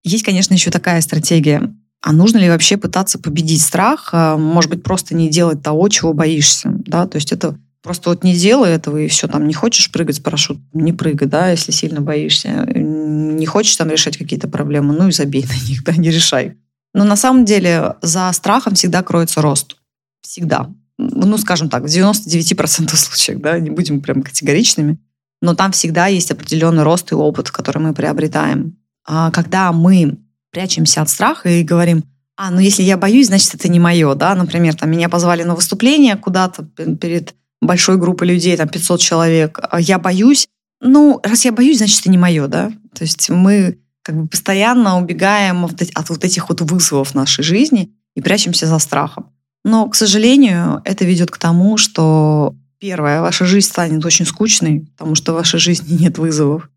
Есть, 0.02 0.24
конечно, 0.24 0.52
еще 0.52 0.70
такая 0.70 1.00
стратегия. 1.00 1.74
А 2.02 2.12
нужно 2.12 2.36
ли 2.36 2.50
вообще 2.50 2.76
пытаться 2.76 3.18
победить 3.18 3.62
страх? 3.62 4.10
А, 4.12 4.36
может 4.36 4.70
быть, 4.70 4.82
просто 4.82 5.14
не 5.14 5.30
делать 5.30 5.62
того, 5.62 5.88
чего 5.88 6.12
боишься. 6.12 6.70
Да? 6.70 7.06
То 7.06 7.16
есть 7.16 7.32
это 7.32 7.58
просто 7.84 8.08
вот 8.08 8.24
не 8.24 8.34
делай 8.34 8.70
этого, 8.70 8.96
и 8.96 9.08
все, 9.08 9.28
там 9.28 9.46
не 9.46 9.54
хочешь 9.54 9.92
прыгать 9.92 10.16
с 10.16 10.20
парашютом, 10.20 10.66
не 10.72 10.92
прыгай, 10.92 11.28
да, 11.28 11.50
если 11.50 11.70
сильно 11.70 12.00
боишься. 12.00 12.66
Не 12.74 13.46
хочешь 13.46 13.76
там 13.76 13.90
решать 13.90 14.16
какие-то 14.16 14.48
проблемы, 14.48 14.94
ну 14.94 15.08
и 15.08 15.12
забей 15.12 15.44
на 15.44 15.68
них, 15.68 15.84
да, 15.84 15.92
не 15.92 16.10
решай. 16.10 16.56
Но 16.94 17.04
на 17.04 17.14
самом 17.14 17.44
деле 17.44 17.96
за 18.00 18.32
страхом 18.32 18.74
всегда 18.74 19.02
кроется 19.02 19.42
рост. 19.42 19.76
Всегда. 20.22 20.70
Ну, 20.96 21.36
скажем 21.38 21.68
так, 21.68 21.82
в 21.82 21.86
99% 21.86 22.96
случаев, 22.96 23.40
да, 23.40 23.58
не 23.58 23.70
будем 23.70 24.00
прям 24.00 24.22
категоричными. 24.22 24.98
Но 25.42 25.54
там 25.54 25.72
всегда 25.72 26.06
есть 26.06 26.30
определенный 26.30 26.84
рост 26.84 27.12
и 27.12 27.14
опыт, 27.14 27.50
который 27.50 27.82
мы 27.82 27.92
приобретаем. 27.92 28.78
А, 29.06 29.30
когда 29.30 29.72
мы 29.72 30.16
прячемся 30.50 31.02
от 31.02 31.10
страха 31.10 31.50
и 31.50 31.62
говорим, 31.62 32.04
а, 32.36 32.50
ну 32.50 32.60
если 32.60 32.82
я 32.82 32.96
боюсь, 32.96 33.26
значит, 33.26 33.54
это 33.54 33.68
не 33.68 33.78
мое, 33.78 34.14
да, 34.14 34.34
например, 34.34 34.74
там 34.74 34.90
меня 34.90 35.10
позвали 35.10 35.42
на 35.42 35.54
выступление 35.54 36.16
куда-то 36.16 36.64
перед 36.64 37.34
большой 37.66 37.96
группой 37.96 38.28
людей, 38.28 38.56
там 38.56 38.68
500 38.68 39.00
человек, 39.00 39.58
а 39.70 39.80
я 39.80 39.98
боюсь, 39.98 40.48
ну, 40.80 41.20
раз 41.22 41.44
я 41.44 41.52
боюсь, 41.52 41.78
значит, 41.78 42.00
это 42.00 42.10
не 42.10 42.18
мое, 42.18 42.46
да, 42.46 42.70
то 42.94 43.04
есть 43.04 43.30
мы 43.30 43.78
как 44.02 44.16
бы 44.16 44.28
постоянно 44.28 44.98
убегаем 44.98 45.64
от 45.64 46.10
вот 46.10 46.24
этих 46.24 46.48
вот 46.48 46.60
вызовов 46.60 47.14
нашей 47.14 47.42
жизни 47.42 47.90
и 48.14 48.20
прячемся 48.20 48.66
за 48.66 48.78
страхом. 48.78 49.30
Но, 49.64 49.88
к 49.88 49.94
сожалению, 49.94 50.82
это 50.84 51.06
ведет 51.06 51.30
к 51.30 51.38
тому, 51.38 51.78
что 51.78 52.54
первое, 52.78 53.22
ваша 53.22 53.46
жизнь 53.46 53.68
станет 53.68 54.04
очень 54.04 54.26
скучной, 54.26 54.86
потому 54.96 55.14
что 55.14 55.32
в 55.32 55.36
вашей 55.36 55.58
жизни 55.58 55.94
нет 56.02 56.18
вызовов. 56.18 56.68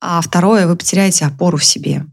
А 0.00 0.20
второе, 0.20 0.66
вы 0.66 0.76
потеряете 0.76 1.24
опору 1.24 1.56
в 1.56 1.64
себе. 1.64 2.04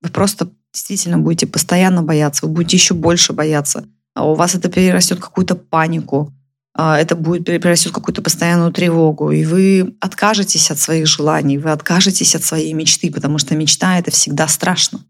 Вы 0.00 0.10
просто 0.10 0.48
действительно 0.72 1.18
будете 1.18 1.48
постоянно 1.48 2.02
бояться, 2.02 2.46
вы 2.46 2.52
будете 2.52 2.76
еще 2.76 2.94
больше 2.94 3.32
бояться. 3.32 3.84
А 4.14 4.28
у 4.28 4.34
вас 4.34 4.54
это 4.54 4.68
перерастет 4.68 5.18
в 5.18 5.22
какую-то 5.22 5.56
панику, 5.56 6.32
это 6.76 7.14
будет 7.14 7.44
перерастет 7.44 7.92
в 7.92 7.94
какую-то 7.94 8.20
постоянную 8.20 8.72
тревогу, 8.72 9.30
и 9.30 9.44
вы 9.44 9.94
откажетесь 10.00 10.70
от 10.70 10.78
своих 10.78 11.06
желаний, 11.06 11.58
вы 11.58 11.70
откажетесь 11.70 12.34
от 12.34 12.42
своей 12.42 12.72
мечты, 12.72 13.12
потому 13.12 13.38
что 13.38 13.54
мечта— 13.54 13.98
это 14.00 14.10
всегда 14.10 14.48
страшно. 14.48 15.00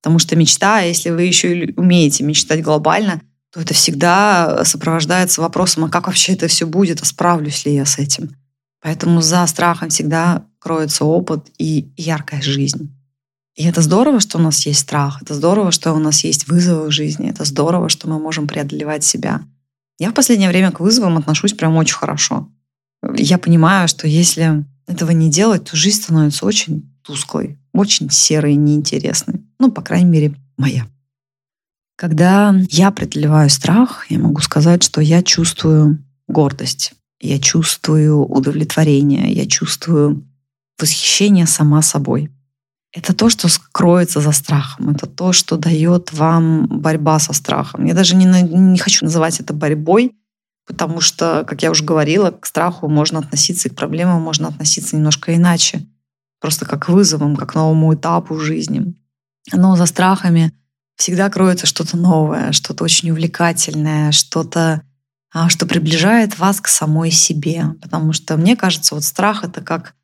Потому 0.00 0.18
что 0.18 0.34
мечта, 0.34 0.80
если 0.80 1.10
вы 1.10 1.24
еще 1.24 1.74
умеете 1.76 2.24
мечтать 2.24 2.62
глобально, 2.62 3.20
то 3.52 3.60
это 3.60 3.74
всегда 3.74 4.64
сопровождается 4.64 5.42
вопросом, 5.42 5.84
а 5.84 5.90
как 5.90 6.06
вообще 6.06 6.32
это 6.32 6.48
все 6.48 6.66
будет, 6.66 7.02
а 7.02 7.04
справлюсь 7.04 7.66
ли 7.66 7.74
я 7.74 7.84
с 7.84 7.98
этим? 7.98 8.34
Поэтому 8.80 9.20
за 9.20 9.46
страхом 9.46 9.90
всегда 9.90 10.46
кроется 10.58 11.04
опыт 11.04 11.48
и 11.58 11.92
яркая 11.96 12.40
жизнь. 12.40 12.96
И 13.56 13.66
это 13.66 13.82
здорово, 13.82 14.20
что 14.20 14.38
у 14.38 14.40
нас 14.40 14.64
есть 14.64 14.80
страх, 14.80 15.20
это 15.20 15.34
здорово, 15.34 15.70
что 15.70 15.92
у 15.92 15.98
нас 15.98 16.24
есть 16.24 16.48
вызовы 16.48 16.88
в 16.88 16.92
жизни, 16.92 17.28
это 17.28 17.44
здорово, 17.44 17.90
что 17.90 18.08
мы 18.08 18.18
можем 18.18 18.46
преодолевать 18.46 19.04
себя. 19.04 19.42
Я 20.00 20.10
в 20.10 20.14
последнее 20.14 20.48
время 20.48 20.72
к 20.72 20.80
вызовам 20.80 21.18
отношусь 21.18 21.52
прям 21.52 21.76
очень 21.76 21.94
хорошо. 21.94 22.48
Я 23.16 23.36
понимаю, 23.36 23.86
что 23.86 24.08
если 24.08 24.64
этого 24.86 25.10
не 25.10 25.30
делать, 25.30 25.64
то 25.64 25.76
жизнь 25.76 26.02
становится 26.02 26.46
очень 26.46 26.90
тусклой, 27.02 27.58
очень 27.74 28.10
серой 28.10 28.54
и 28.54 28.56
неинтересной. 28.56 29.42
Ну, 29.58 29.70
по 29.70 29.82
крайней 29.82 30.10
мере, 30.10 30.34
моя. 30.56 30.86
Когда 31.96 32.54
я 32.70 32.90
преодолеваю 32.92 33.50
страх, 33.50 34.06
я 34.08 34.18
могу 34.18 34.40
сказать, 34.40 34.82
что 34.82 35.02
я 35.02 35.22
чувствую 35.22 36.02
гордость, 36.28 36.94
я 37.20 37.38
чувствую 37.38 38.24
удовлетворение, 38.24 39.30
я 39.30 39.46
чувствую 39.46 40.26
восхищение 40.78 41.46
сама 41.46 41.82
собой. 41.82 42.30
Это 42.92 43.14
то, 43.14 43.28
что 43.30 43.48
скроется 43.48 44.20
за 44.20 44.32
страхом. 44.32 44.90
Это 44.90 45.06
то, 45.06 45.32
что 45.32 45.56
дает 45.56 46.12
вам 46.12 46.66
борьба 46.66 47.18
со 47.18 47.32
страхом. 47.32 47.84
Я 47.84 47.94
даже 47.94 48.16
не, 48.16 48.24
не 48.24 48.78
хочу 48.78 49.04
называть 49.04 49.38
это 49.38 49.52
борьбой, 49.52 50.16
потому 50.66 51.00
что, 51.00 51.44
как 51.46 51.62
я 51.62 51.70
уже 51.70 51.84
говорила, 51.84 52.32
к 52.32 52.46
страху 52.46 52.88
можно 52.88 53.20
относиться 53.20 53.68
и 53.68 53.70
к 53.70 53.76
проблемам 53.76 54.20
можно 54.22 54.48
относиться 54.48 54.96
немножко 54.96 55.34
иначе. 55.34 55.86
Просто 56.40 56.66
как 56.66 56.86
к 56.86 56.88
вызовам, 56.88 57.36
как 57.36 57.54
новому 57.54 57.94
этапу 57.94 58.38
жизни. 58.38 58.94
Но 59.52 59.76
за 59.76 59.86
страхами 59.86 60.52
всегда 60.96 61.30
кроется 61.30 61.66
что-то 61.66 61.96
новое, 61.96 62.52
что-то 62.52 62.84
очень 62.84 63.10
увлекательное, 63.10 64.10
что-то, 64.10 64.82
а, 65.32 65.48
что 65.48 65.66
приближает 65.66 66.38
вас 66.38 66.60
к 66.60 66.66
самой 66.66 67.10
себе. 67.12 67.66
Потому 67.80 68.12
что 68.12 68.36
мне 68.36 68.56
кажется, 68.56 68.94
вот 68.94 69.04
страх— 69.04 69.44
это 69.44 69.60
как 69.60 69.94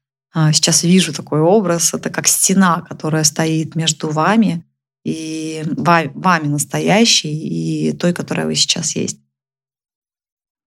сейчас 0.53 0.83
вижу 0.83 1.13
такой 1.15 1.41
образ, 1.41 1.95
это 1.95 2.11
как 2.11 2.29
стена, 2.29 2.83
которая 2.83 3.25
стоит 3.25 3.75
между 3.75 4.11
вами 4.11 4.65
и 5.05 5.63
вами 5.65 6.49
настоящей 6.49 7.33
и 7.33 7.93
той, 7.93 8.13
которая 8.13 8.47
вы 8.47 8.55
сейчас 8.55 8.97
есть. 8.97 9.19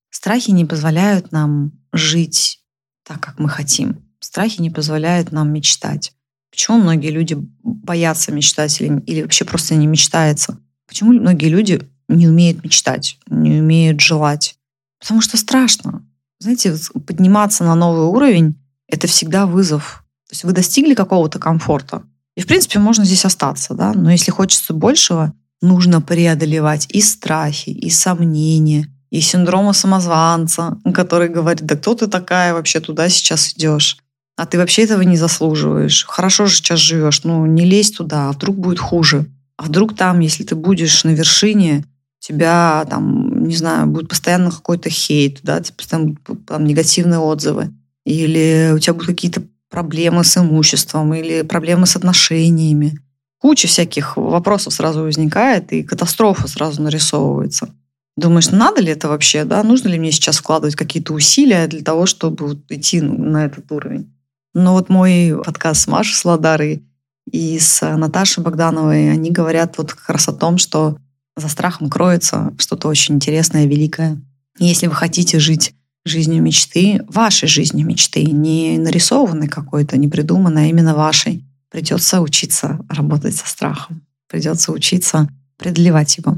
Страхи 0.10 0.52
не 0.52 0.66
позволяют 0.66 1.32
нам 1.32 1.72
жить 1.94 2.64
так, 3.04 3.22
как 3.22 3.38
мы 3.38 3.48
хотим. 3.48 4.04
Страхи 4.20 4.60
не 4.60 4.70
позволяют 4.70 5.32
нам 5.32 5.54
мечтать. 5.54 6.14
Почему 6.52 6.80
многие 6.80 7.12
люди 7.12 7.38
боятся 7.64 8.32
мечтать 8.32 8.82
или, 8.82 9.00
или 9.02 9.22
вообще 9.22 9.46
просто 9.46 9.76
не 9.76 9.88
мечтается? 9.88 10.60
Почему 10.88 11.14
многие 11.14 11.50
люди 11.50 11.88
не 12.08 12.28
умеют 12.28 12.64
мечтать, 12.64 13.20
не 13.28 13.60
умеют 13.60 14.02
желать? 14.02 14.58
Потому 15.00 15.22
что 15.22 15.38
страшно. 15.38 16.06
Знаете, 16.40 16.76
подниматься 17.06 17.64
на 17.64 17.76
новый 17.76 18.06
уровень 18.06 18.56
это 18.90 19.08
всегда 19.08 19.46
вызов. 19.46 20.04
То 20.28 20.34
есть 20.34 20.44
вы 20.44 20.52
достигли 20.52 20.94
какого-то 20.94 21.40
комфорта, 21.40 22.04
и, 22.40 22.42
в 22.42 22.48
принципе, 22.48 22.80
можно 22.80 23.04
здесь 23.04 23.26
остаться, 23.26 23.74
да, 23.74 23.92
но 23.94 24.12
если 24.12 24.32
хочется 24.32 24.74
большего, 24.74 25.34
нужно 25.62 26.00
преодолевать 26.00 26.88
и 26.90 27.02
страхи, 27.02 27.70
и 27.70 27.90
сомнения, 27.90 28.88
и 29.10 29.20
синдрома 29.20 29.74
самозванца, 29.74 30.78
который 30.94 31.28
говорит, 31.28 31.66
да 31.66 31.76
кто 31.76 31.96
ты 31.96 32.08
такая 32.08 32.54
вообще 32.54 32.80
туда 32.80 33.10
сейчас 33.10 33.52
идешь? 33.54 33.98
А 34.38 34.46
ты 34.46 34.58
вообще 34.58 34.84
этого 34.84 35.02
не 35.02 35.18
заслуживаешь. 35.18 36.06
Хорошо 36.08 36.46
же 36.46 36.56
сейчас 36.56 36.80
живешь, 36.80 37.26
ну 37.26 37.46
не 37.46 37.66
лезь 37.66 37.92
туда, 37.92 38.30
а 38.30 38.32
вдруг 38.32 38.58
будет 38.58 38.80
хуже. 38.80 39.26
А 39.58 39.64
вдруг 39.64 39.98
там, 39.98 40.22
если 40.22 40.46
ты 40.46 40.56
будешь 40.56 41.04
на 41.04 41.10
вершине, 41.10 41.84
тебя 42.20 42.86
там, 42.90 43.44
не 43.44 43.56
знаю, 43.58 43.88
будет 43.88 44.08
постоянно 44.08 44.50
какой-то 44.50 44.90
хейт, 44.90 45.42
да, 45.44 45.62
там, 45.90 46.16
там 46.48 46.64
негативные 46.64 47.20
отзывы 47.20 47.74
или 48.10 48.72
у 48.74 48.80
тебя 48.80 48.94
будут 48.94 49.08
какие-то 49.08 49.44
проблемы 49.70 50.24
с 50.24 50.36
имуществом, 50.36 51.14
или 51.14 51.44
проблемы 51.44 51.86
с 51.86 51.96
отношениями. 51.96 53.00
Куча 53.38 53.68
всяких 53.68 54.18
вопросов 54.18 54.74
сразу 54.74 55.04
возникает, 55.04 55.72
и 55.72 55.84
катастрофа 55.84 56.48
сразу 56.48 56.82
нарисовывается. 56.82 57.70
Думаешь, 58.18 58.50
надо 58.50 58.82
ли 58.82 58.92
это 58.92 59.08
вообще, 59.08 59.46
да? 59.46 59.62
Нужно 59.64 59.90
ли 59.90 60.00
мне 60.00 60.12
сейчас 60.12 60.40
вкладывать 60.40 60.76
какие-то 60.76 61.14
усилия 61.14 61.68
для 61.68 61.84
того, 61.84 62.08
чтобы 62.08 62.60
идти 62.70 63.00
на 63.00 63.46
этот 63.46 63.72
уровень? 63.72 64.12
Но 64.56 64.74
вот 64.74 64.90
мой 64.90 65.40
подкаст 65.46 65.82
с 65.82 65.88
Машей 65.88 66.16
Сладарой 66.16 66.84
и 67.32 67.60
с 67.60 67.96
Наташей 67.96 68.44
Богдановой, 68.44 69.12
они 69.12 69.30
говорят 69.30 69.78
вот 69.78 69.94
как 69.94 70.10
раз 70.10 70.28
о 70.28 70.34
том, 70.34 70.58
что 70.58 70.98
за 71.38 71.48
страхом 71.48 71.92
кроется 71.92 72.54
что-то 72.58 72.88
очень 72.88 73.16
интересное, 73.16 73.68
великое. 73.68 74.20
И 74.58 74.66
если 74.66 74.88
вы 74.88 74.96
хотите 74.96 75.38
жить 75.38 75.76
жизнью 76.06 76.42
мечты, 76.42 77.02
вашей 77.08 77.48
жизнью 77.48 77.86
мечты, 77.86 78.24
не 78.24 78.78
нарисованной 78.78 79.48
какой-то, 79.48 79.98
не 79.98 80.08
придуманной, 80.08 80.66
а 80.66 80.68
именно 80.68 80.96
вашей. 80.96 81.46
Придется 81.70 82.22
учиться 82.22 82.80
работать 82.90 83.36
со 83.36 83.48
страхом. 83.48 84.02
Придется 84.28 84.72
учиться 84.72 85.30
преодолевать 85.58 86.18
его. 86.18 86.38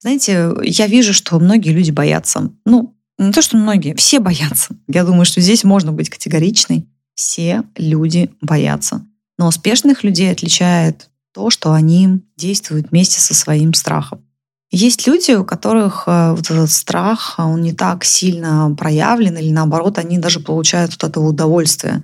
Знаете, 0.00 0.52
я 0.64 0.86
вижу, 0.88 1.12
что 1.12 1.38
многие 1.38 1.70
люди 1.70 1.90
боятся. 1.90 2.50
Ну, 2.64 2.96
не 3.18 3.32
то, 3.32 3.40
что 3.40 3.56
многие, 3.56 3.94
все 3.94 4.18
боятся. 4.18 4.74
Я 4.88 5.04
думаю, 5.04 5.24
что 5.24 5.40
здесь 5.40 5.62
можно 5.62 5.92
быть 5.92 6.10
категоричной. 6.10 6.88
Все 7.14 7.62
люди 7.76 8.30
боятся. 8.40 9.06
Но 9.38 9.46
успешных 9.46 10.02
людей 10.02 10.30
отличает 10.32 11.08
то, 11.32 11.50
что 11.50 11.72
они 11.72 12.22
действуют 12.36 12.90
вместе 12.90 13.20
со 13.20 13.34
своим 13.34 13.74
страхом. 13.74 14.24
Есть 14.74 15.06
люди, 15.06 15.32
у 15.32 15.44
которых 15.44 16.04
э, 16.06 16.32
вот 16.32 16.50
этот 16.50 16.70
страх, 16.70 17.34
он 17.36 17.60
не 17.60 17.74
так 17.74 18.04
сильно 18.04 18.74
проявлен, 18.76 19.36
или 19.36 19.50
наоборот, 19.50 19.98
они 19.98 20.16
даже 20.18 20.40
получают 20.40 20.92
вот 20.92 21.04
это 21.04 21.20
удовольствие. 21.20 22.02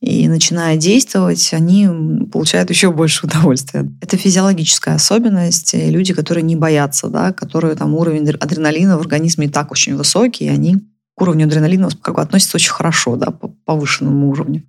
И 0.00 0.28
начиная 0.28 0.76
действовать, 0.76 1.52
они 1.52 1.88
получают 2.30 2.70
еще 2.70 2.92
больше 2.92 3.26
удовольствия. 3.26 3.90
Это 4.00 4.16
физиологическая 4.16 4.94
особенность. 4.94 5.74
Люди, 5.74 6.14
которые 6.14 6.44
не 6.44 6.54
боятся, 6.54 7.08
да, 7.08 7.32
которые 7.32 7.74
там 7.74 7.94
уровень 7.94 8.28
адреналина 8.30 8.96
в 8.96 9.00
организме 9.00 9.46
и 9.46 9.50
так 9.50 9.72
очень 9.72 9.96
высокий, 9.96 10.44
и 10.44 10.50
они 10.50 10.76
к 11.16 11.22
уровню 11.22 11.46
адреналина 11.46 11.88
как 12.00 12.14
бы 12.14 12.22
относятся 12.22 12.58
очень 12.58 12.72
хорошо, 12.72 13.16
да, 13.16 13.32
по 13.32 13.48
повышенному 13.48 14.30
уровню. 14.30 14.62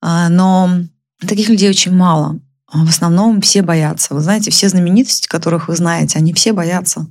А, 0.00 0.30
но 0.30 0.70
таких 1.20 1.50
людей 1.50 1.68
очень 1.68 1.92
мало. 1.92 2.40
А 2.68 2.84
в 2.84 2.88
основном 2.88 3.40
все 3.40 3.62
боятся. 3.62 4.14
Вы 4.14 4.20
знаете, 4.20 4.50
все 4.50 4.68
знаменитости, 4.68 5.28
которых 5.28 5.68
вы 5.68 5.76
знаете, 5.76 6.18
они 6.18 6.32
все 6.32 6.52
боятся. 6.52 7.06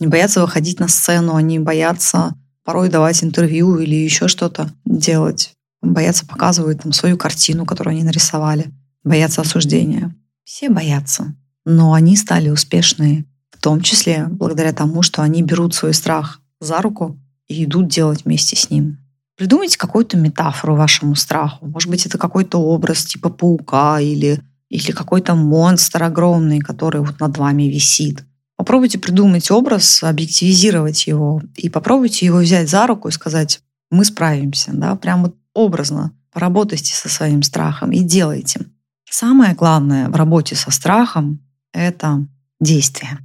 Они 0.00 0.08
боятся 0.08 0.40
выходить 0.40 0.80
на 0.80 0.88
сцену, 0.88 1.34
они 1.34 1.58
боятся 1.58 2.34
порой 2.64 2.88
давать 2.88 3.22
интервью 3.22 3.78
или 3.78 3.94
еще 3.94 4.28
что-то 4.28 4.70
делать. 4.84 5.52
Боятся 5.82 6.26
показывать 6.26 6.82
там 6.82 6.92
свою 6.92 7.16
картину, 7.16 7.66
которую 7.66 7.92
они 7.92 8.04
нарисовали. 8.04 8.72
Боятся 9.04 9.42
осуждения. 9.42 10.14
Все 10.44 10.70
боятся. 10.70 11.34
Но 11.64 11.92
они 11.92 12.16
стали 12.16 12.48
успешные, 12.48 13.24
в 13.50 13.60
том 13.60 13.80
числе 13.80 14.26
благодаря 14.30 14.72
тому, 14.72 15.02
что 15.02 15.22
они 15.22 15.42
берут 15.42 15.74
свой 15.74 15.92
страх 15.92 16.40
за 16.60 16.80
руку 16.80 17.18
и 17.46 17.64
идут 17.64 17.88
делать 17.88 18.24
вместе 18.24 18.56
с 18.56 18.70
ним. 18.70 18.98
Придумайте 19.36 19.78
какую-то 19.78 20.16
метафору 20.16 20.74
вашему 20.74 21.14
страху. 21.14 21.66
Может 21.66 21.90
быть, 21.90 22.06
это 22.06 22.18
какой-то 22.18 22.58
образ 22.58 23.04
типа 23.04 23.28
паука 23.28 24.00
или 24.00 24.40
или 24.68 24.90
какой-то 24.92 25.34
монстр 25.34 26.02
огромный, 26.02 26.60
который 26.60 27.00
вот 27.00 27.20
над 27.20 27.36
вами 27.38 27.64
висит. 27.64 28.24
Попробуйте 28.56 28.98
придумать 28.98 29.50
образ, 29.50 30.02
объективизировать 30.02 31.06
его 31.06 31.40
и 31.56 31.68
попробуйте 31.68 32.26
его 32.26 32.38
взять 32.38 32.68
за 32.68 32.86
руку 32.86 33.08
и 33.08 33.12
сказать, 33.12 33.60
мы 33.90 34.04
справимся, 34.04 34.72
да, 34.74 34.94
прям 34.96 35.22
вот 35.22 35.36
образно 35.54 36.12
поработайте 36.32 36.94
со 36.94 37.08
своим 37.08 37.42
страхом 37.42 37.92
и 37.92 38.00
делайте. 38.00 38.66
Самое 39.08 39.54
главное 39.54 40.08
в 40.08 40.16
работе 40.16 40.54
со 40.54 40.70
страхом— 40.70 41.40
это 41.72 42.26
действие. 42.60 43.18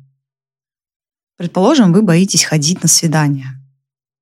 Предположим, 1.36 1.92
вы 1.92 2.04
боитесь 2.04 2.44
ходить 2.44 2.82
на 2.84 2.88
свидание. 2.88 3.48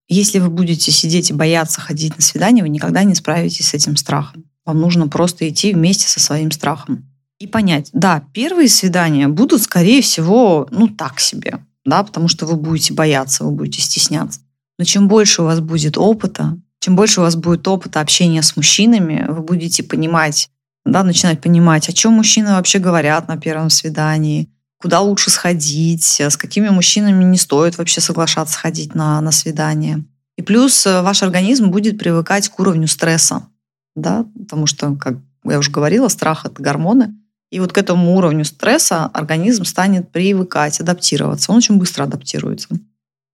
Если 0.07 0.39
вы 0.39 0.49
будете 0.49 0.91
сидеть 0.91 1.29
и 1.29 1.33
бояться 1.33 1.79
ходить 1.81 2.15
на 2.15 2.21
свидание, 2.21 2.63
вы 2.63 2.69
никогда 2.69 3.03
не 3.03 3.15
справитесь 3.15 3.67
с 3.67 3.73
этим 3.73 3.95
страхом. 3.95 4.45
Вам 4.65 4.79
нужно 4.79 5.07
просто 5.07 5.47
идти 5.47 5.73
вместе 5.73 6.07
со 6.07 6.19
своим 6.19 6.51
страхом 6.51 7.10
и 7.41 7.47
понять, 7.47 7.89
да, 7.91 8.23
первые 8.33 8.69
свидания 8.69 9.27
будут, 9.27 9.63
скорее 9.63 10.01
всего, 10.01 10.67
ну 10.69 10.87
так 10.87 11.19
себе, 11.19 11.59
да, 11.85 12.03
потому 12.03 12.27
что 12.27 12.45
вы 12.45 12.55
будете 12.55 12.93
бояться, 12.93 13.43
вы 13.43 13.51
будете 13.51 13.81
стесняться. 13.81 14.41
Но 14.77 14.85
чем 14.85 15.07
больше 15.07 15.41
у 15.41 15.45
вас 15.45 15.59
будет 15.59 15.97
опыта, 15.97 16.57
чем 16.79 16.95
больше 16.95 17.19
у 17.19 17.23
вас 17.23 17.35
будет 17.35 17.67
опыта 17.67 17.99
общения 17.99 18.43
с 18.43 18.55
мужчинами, 18.55 19.25
вы 19.27 19.41
будете 19.41 19.83
понимать, 19.83 20.49
да, 20.85 21.03
начинать 21.03 21.41
понимать, 21.41 21.89
о 21.89 21.93
чем 21.93 22.13
мужчины 22.13 22.51
вообще 22.51 22.77
говорят 22.77 23.27
на 23.27 23.37
первом 23.37 23.71
свидании, 23.71 24.49
куда 24.79 24.99
лучше 24.99 25.31
сходить, 25.31 26.19
с 26.19 26.37
какими 26.37 26.69
мужчинами 26.69 27.23
не 27.23 27.37
стоит 27.37 27.77
вообще 27.77 28.01
соглашаться 28.01 28.57
ходить 28.57 28.93
на, 28.93 29.19
на 29.21 29.31
свидание. 29.31 30.03
И 30.37 30.43
плюс 30.43 30.85
э, 30.85 31.01
ваш 31.01 31.23
организм 31.23 31.69
будет 31.69 31.97
привыкать 31.97 32.49
к 32.49 32.59
уровню 32.59 32.87
стресса, 32.87 33.47
да, 33.95 34.25
потому 34.39 34.65
что, 34.65 34.95
как 34.95 35.17
я 35.43 35.59
уже 35.59 35.71
говорила, 35.71 36.07
страх— 36.07 36.45
это 36.45 36.61
гормоны, 36.61 37.15
и 37.51 37.59
вот 37.59 37.73
к 37.73 37.77
этому 37.77 38.15
уровню 38.15 38.45
стресса 38.45 39.05
организм 39.13 39.65
станет 39.65 40.09
привыкать, 40.11 40.79
адаптироваться. 40.79 41.51
Он 41.51 41.57
очень 41.57 41.75
быстро 41.75 42.05
адаптируется. 42.05 42.69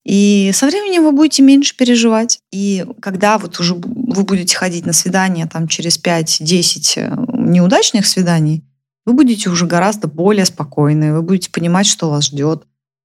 И 0.04 0.52
со 0.54 0.68
временем 0.68 1.04
вы 1.04 1.12
будете 1.12 1.44
меньше 1.44 1.76
переживать. 1.76 2.40
И 2.52 2.86
когда 3.00 3.38
вот 3.38 3.60
уже 3.60 3.76
вы 3.76 4.24
будете 4.24 4.58
ходить 4.58 4.86
на 4.86 4.94
свидание 4.94 5.46
там, 5.46 5.68
через 5.68 6.02
5-10 6.02 6.94
э, 6.96 7.26
неудачных 7.34 8.08
свиданий, 8.08 8.64
вы 9.06 9.14
будете 9.14 9.50
уже 9.50 9.68
гораздо 9.68 10.08
более 10.08 10.46
спокойны, 10.46 11.14
вы 11.14 11.22
будете 11.22 11.52
понимать, 11.52 11.86
что 11.86 12.10
вас 12.10 12.26
ждет. 12.26 12.64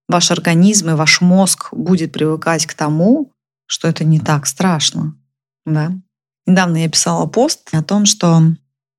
Ваш 0.09 0.31
организм 0.31 0.90
и 0.90 0.94
ваш 0.94 1.20
мозг 1.20 1.68
будет 1.72 2.12
привыкать 2.12 2.66
к 2.66 2.75
тому, 2.75 3.33
что 3.66 3.88
это 3.88 4.05
не 4.05 4.18
так 4.18 4.46
страшно. 4.46 5.16
Да? 5.66 5.92
Недавно 6.46 6.79
я 6.79 6.88
писала 6.88 7.27
пост 7.27 7.68
о 7.72 7.83
том, 7.83 8.07
что 8.07 8.42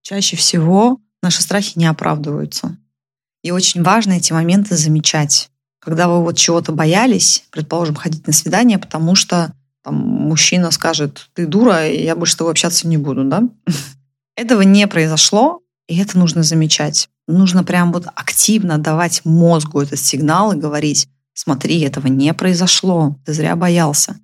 чаще 0.02 0.36
всего 0.36 1.00
наши 1.24 1.42
страхи 1.42 1.74
не 1.78 1.86
оправдываются. 1.86 2.78
И 3.42 3.52
очень 3.52 3.84
важно 3.84 4.14
эти 4.14 4.32
моменты 4.32 4.78
замечать. 4.78 5.50
Когда 5.80 6.08
вы 6.08 6.22
вот 6.22 6.38
чего-то 6.38 6.72
боялись, 6.72 7.44
предположим, 7.52 7.96
ходить 7.96 8.26
на 8.28 8.34
свидание, 8.34 8.78
потому 8.78 9.16
что 9.16 9.54
там, 9.84 9.96
мужчина 9.96 10.72
скажет, 10.72 11.30
ты 11.34 11.46
дура, 11.46 11.88
и 11.88 12.04
я 12.04 12.16
больше 12.16 12.34
с 12.34 12.38
тобой 12.38 12.52
общаться 12.52 12.88
не 12.88 12.98
буду, 12.98 13.26
да? 13.26 13.44
Этого 14.36 14.62
не 14.62 14.88
произошло, 14.88 15.62
и 15.88 15.98
это 15.98 16.18
нужно 16.18 16.44
замечать. 16.44 17.10
Нужно 17.28 17.64
прям 17.64 17.92
вот 17.92 18.08
активно 18.08 18.78
давать 18.78 19.22
мозгу 19.26 19.82
этот 19.82 20.00
сигнал 20.00 20.54
и 20.54 20.60
говорить, 20.60 21.08
смотри, 21.34 21.82
этого 21.82 22.08
не 22.08 22.34
произошло, 22.34 23.18
ты 23.26 23.34
зря 23.34 23.56
боялся. 23.56 24.16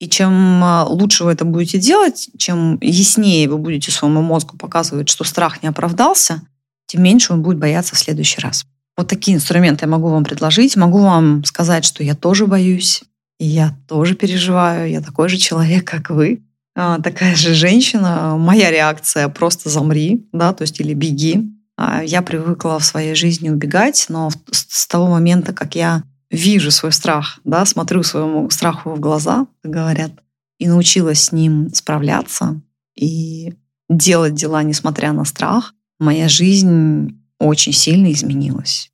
И 0.00 0.08
чем 0.08 0.62
а, 0.62 0.84
лучше 0.84 1.24
вы 1.24 1.32
это 1.32 1.44
будете 1.44 1.78
делать, 1.78 2.30
чем 2.38 2.78
яснее 2.80 3.48
вы 3.48 3.58
будете 3.58 3.90
своему 3.90 4.22
мозгу 4.22 4.56
показывать, 4.56 5.08
что 5.08 5.24
страх 5.24 5.62
не 5.62 5.68
оправдался, 5.68 6.42
тем 6.86 7.02
меньше 7.02 7.32
он 7.32 7.42
будет 7.42 7.58
бояться 7.58 7.96
в 7.96 7.98
следующий 7.98 8.40
раз. 8.40 8.64
Вот 8.96 9.08
такие 9.08 9.36
инструменты 9.36 9.84
я 9.84 9.90
могу 9.90 10.08
вам 10.08 10.24
предложить. 10.24 10.76
Могу 10.76 11.00
вам 11.00 11.44
сказать, 11.44 11.84
что 11.84 12.02
я 12.02 12.14
тоже 12.14 12.46
боюсь, 12.46 13.04
и 13.38 13.46
я 13.46 13.76
тоже 13.86 14.14
переживаю, 14.14 14.90
я 14.90 15.00
такой 15.00 15.28
же 15.28 15.36
человек, 15.36 15.84
как 15.86 16.10
вы. 16.10 16.42
А, 16.74 17.00
такая 17.00 17.34
же 17.36 17.54
женщина. 17.54 18.36
Моя 18.36 18.70
реакция 18.70 19.28
просто 19.28 19.68
замри, 19.68 20.28
да, 20.32 20.52
то 20.52 20.62
есть 20.62 20.80
или 20.80 20.94
беги. 20.94 21.48
А, 21.76 22.02
я 22.02 22.22
привыкла 22.22 22.78
в 22.78 22.84
своей 22.84 23.14
жизни 23.14 23.50
убегать, 23.50 24.06
но 24.08 24.30
с 24.50 24.86
того 24.86 25.06
момента, 25.06 25.52
как 25.52 25.76
я 25.76 26.02
вижу 26.30 26.70
свой 26.70 26.92
страх, 26.92 27.40
да, 27.44 27.64
смотрю 27.64 28.02
своему 28.02 28.50
страху 28.50 28.90
в 28.90 29.00
глаза, 29.00 29.46
как 29.62 29.72
говорят, 29.72 30.12
и 30.58 30.68
научилась 30.68 31.24
с 31.24 31.32
ним 31.32 31.72
справляться 31.72 32.60
и 32.96 33.54
делать 33.88 34.34
дела, 34.34 34.62
несмотря 34.62 35.12
на 35.12 35.24
страх, 35.24 35.74
моя 35.98 36.28
жизнь 36.28 37.20
очень 37.38 37.72
сильно 37.72 38.12
изменилась. 38.12 38.90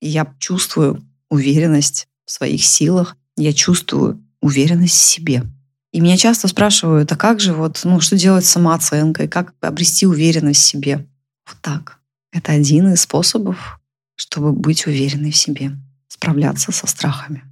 Я 0.00 0.32
чувствую 0.38 1.04
уверенность 1.28 2.08
в 2.24 2.30
своих 2.30 2.64
силах, 2.64 3.16
я 3.36 3.52
чувствую 3.52 4.24
уверенность 4.40 4.94
в 4.94 5.04
себе. 5.04 5.44
И 5.92 6.00
меня 6.00 6.16
часто 6.16 6.48
спрашивают, 6.48 7.10
а 7.10 7.16
как 7.16 7.40
же 7.40 7.52
вот, 7.52 7.80
ну, 7.84 8.00
что 8.00 8.16
делать 8.16 8.44
с 8.44 8.50
самооценкой, 8.50 9.26
как 9.26 9.54
обрести 9.60 10.06
уверенность 10.06 10.60
в 10.60 10.66
себе? 10.66 11.06
Вот 11.46 11.56
так. 11.60 11.98
Это 12.30 12.52
один 12.52 12.92
из 12.92 13.02
способов, 13.02 13.80
чтобы 14.14 14.52
быть 14.52 14.86
уверенной 14.86 15.30
в 15.30 15.36
себе 15.36 15.72
справляться 16.08 16.72
со 16.72 16.86
страхами. 16.86 17.44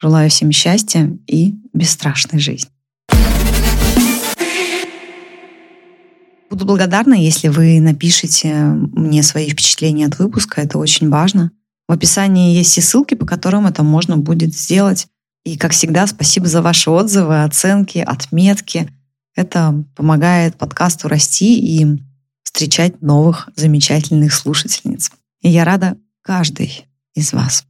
Желаю 0.00 0.30
всем 0.30 0.52
счастья 0.52 1.16
и 1.26 1.54
бесстрашной 1.72 2.40
жизни. 2.40 2.70
Буду 6.50 6.66
благодарна, 6.66 7.14
если 7.14 7.48
вы 7.48 7.80
напишите 7.80 8.54
мне 8.54 9.22
свои 9.22 9.48
впечатления 9.50 10.06
от 10.06 10.18
выпуска. 10.18 10.60
Это 10.60 10.78
очень 10.78 11.08
важно. 11.08 11.50
В 11.88 11.92
описании 11.92 12.54
есть 12.54 12.78
и 12.78 12.80
ссылки, 12.80 13.14
по 13.14 13.26
которым 13.26 13.66
это 13.66 13.82
можно 13.82 14.16
будет 14.16 14.54
сделать. 14.54 15.08
И, 15.44 15.58
как 15.58 15.72
всегда, 15.72 16.06
спасибо 16.06 16.46
за 16.46 16.62
ваши 16.62 16.90
отзывы, 16.90 17.42
оценки, 17.42 17.98
отметки. 17.98 18.88
Это 19.34 19.84
помогает 19.96 20.56
подкасту 20.56 21.08
расти 21.08 21.58
и 21.58 22.00
встречать 22.44 23.02
новых 23.02 23.48
замечательных 23.56 24.32
слушательниц. 24.32 25.10
И 25.42 25.50
я 25.50 25.64
рада 25.64 25.96
каждой 26.22 26.86
из 27.14 27.32
вас. 27.32 27.64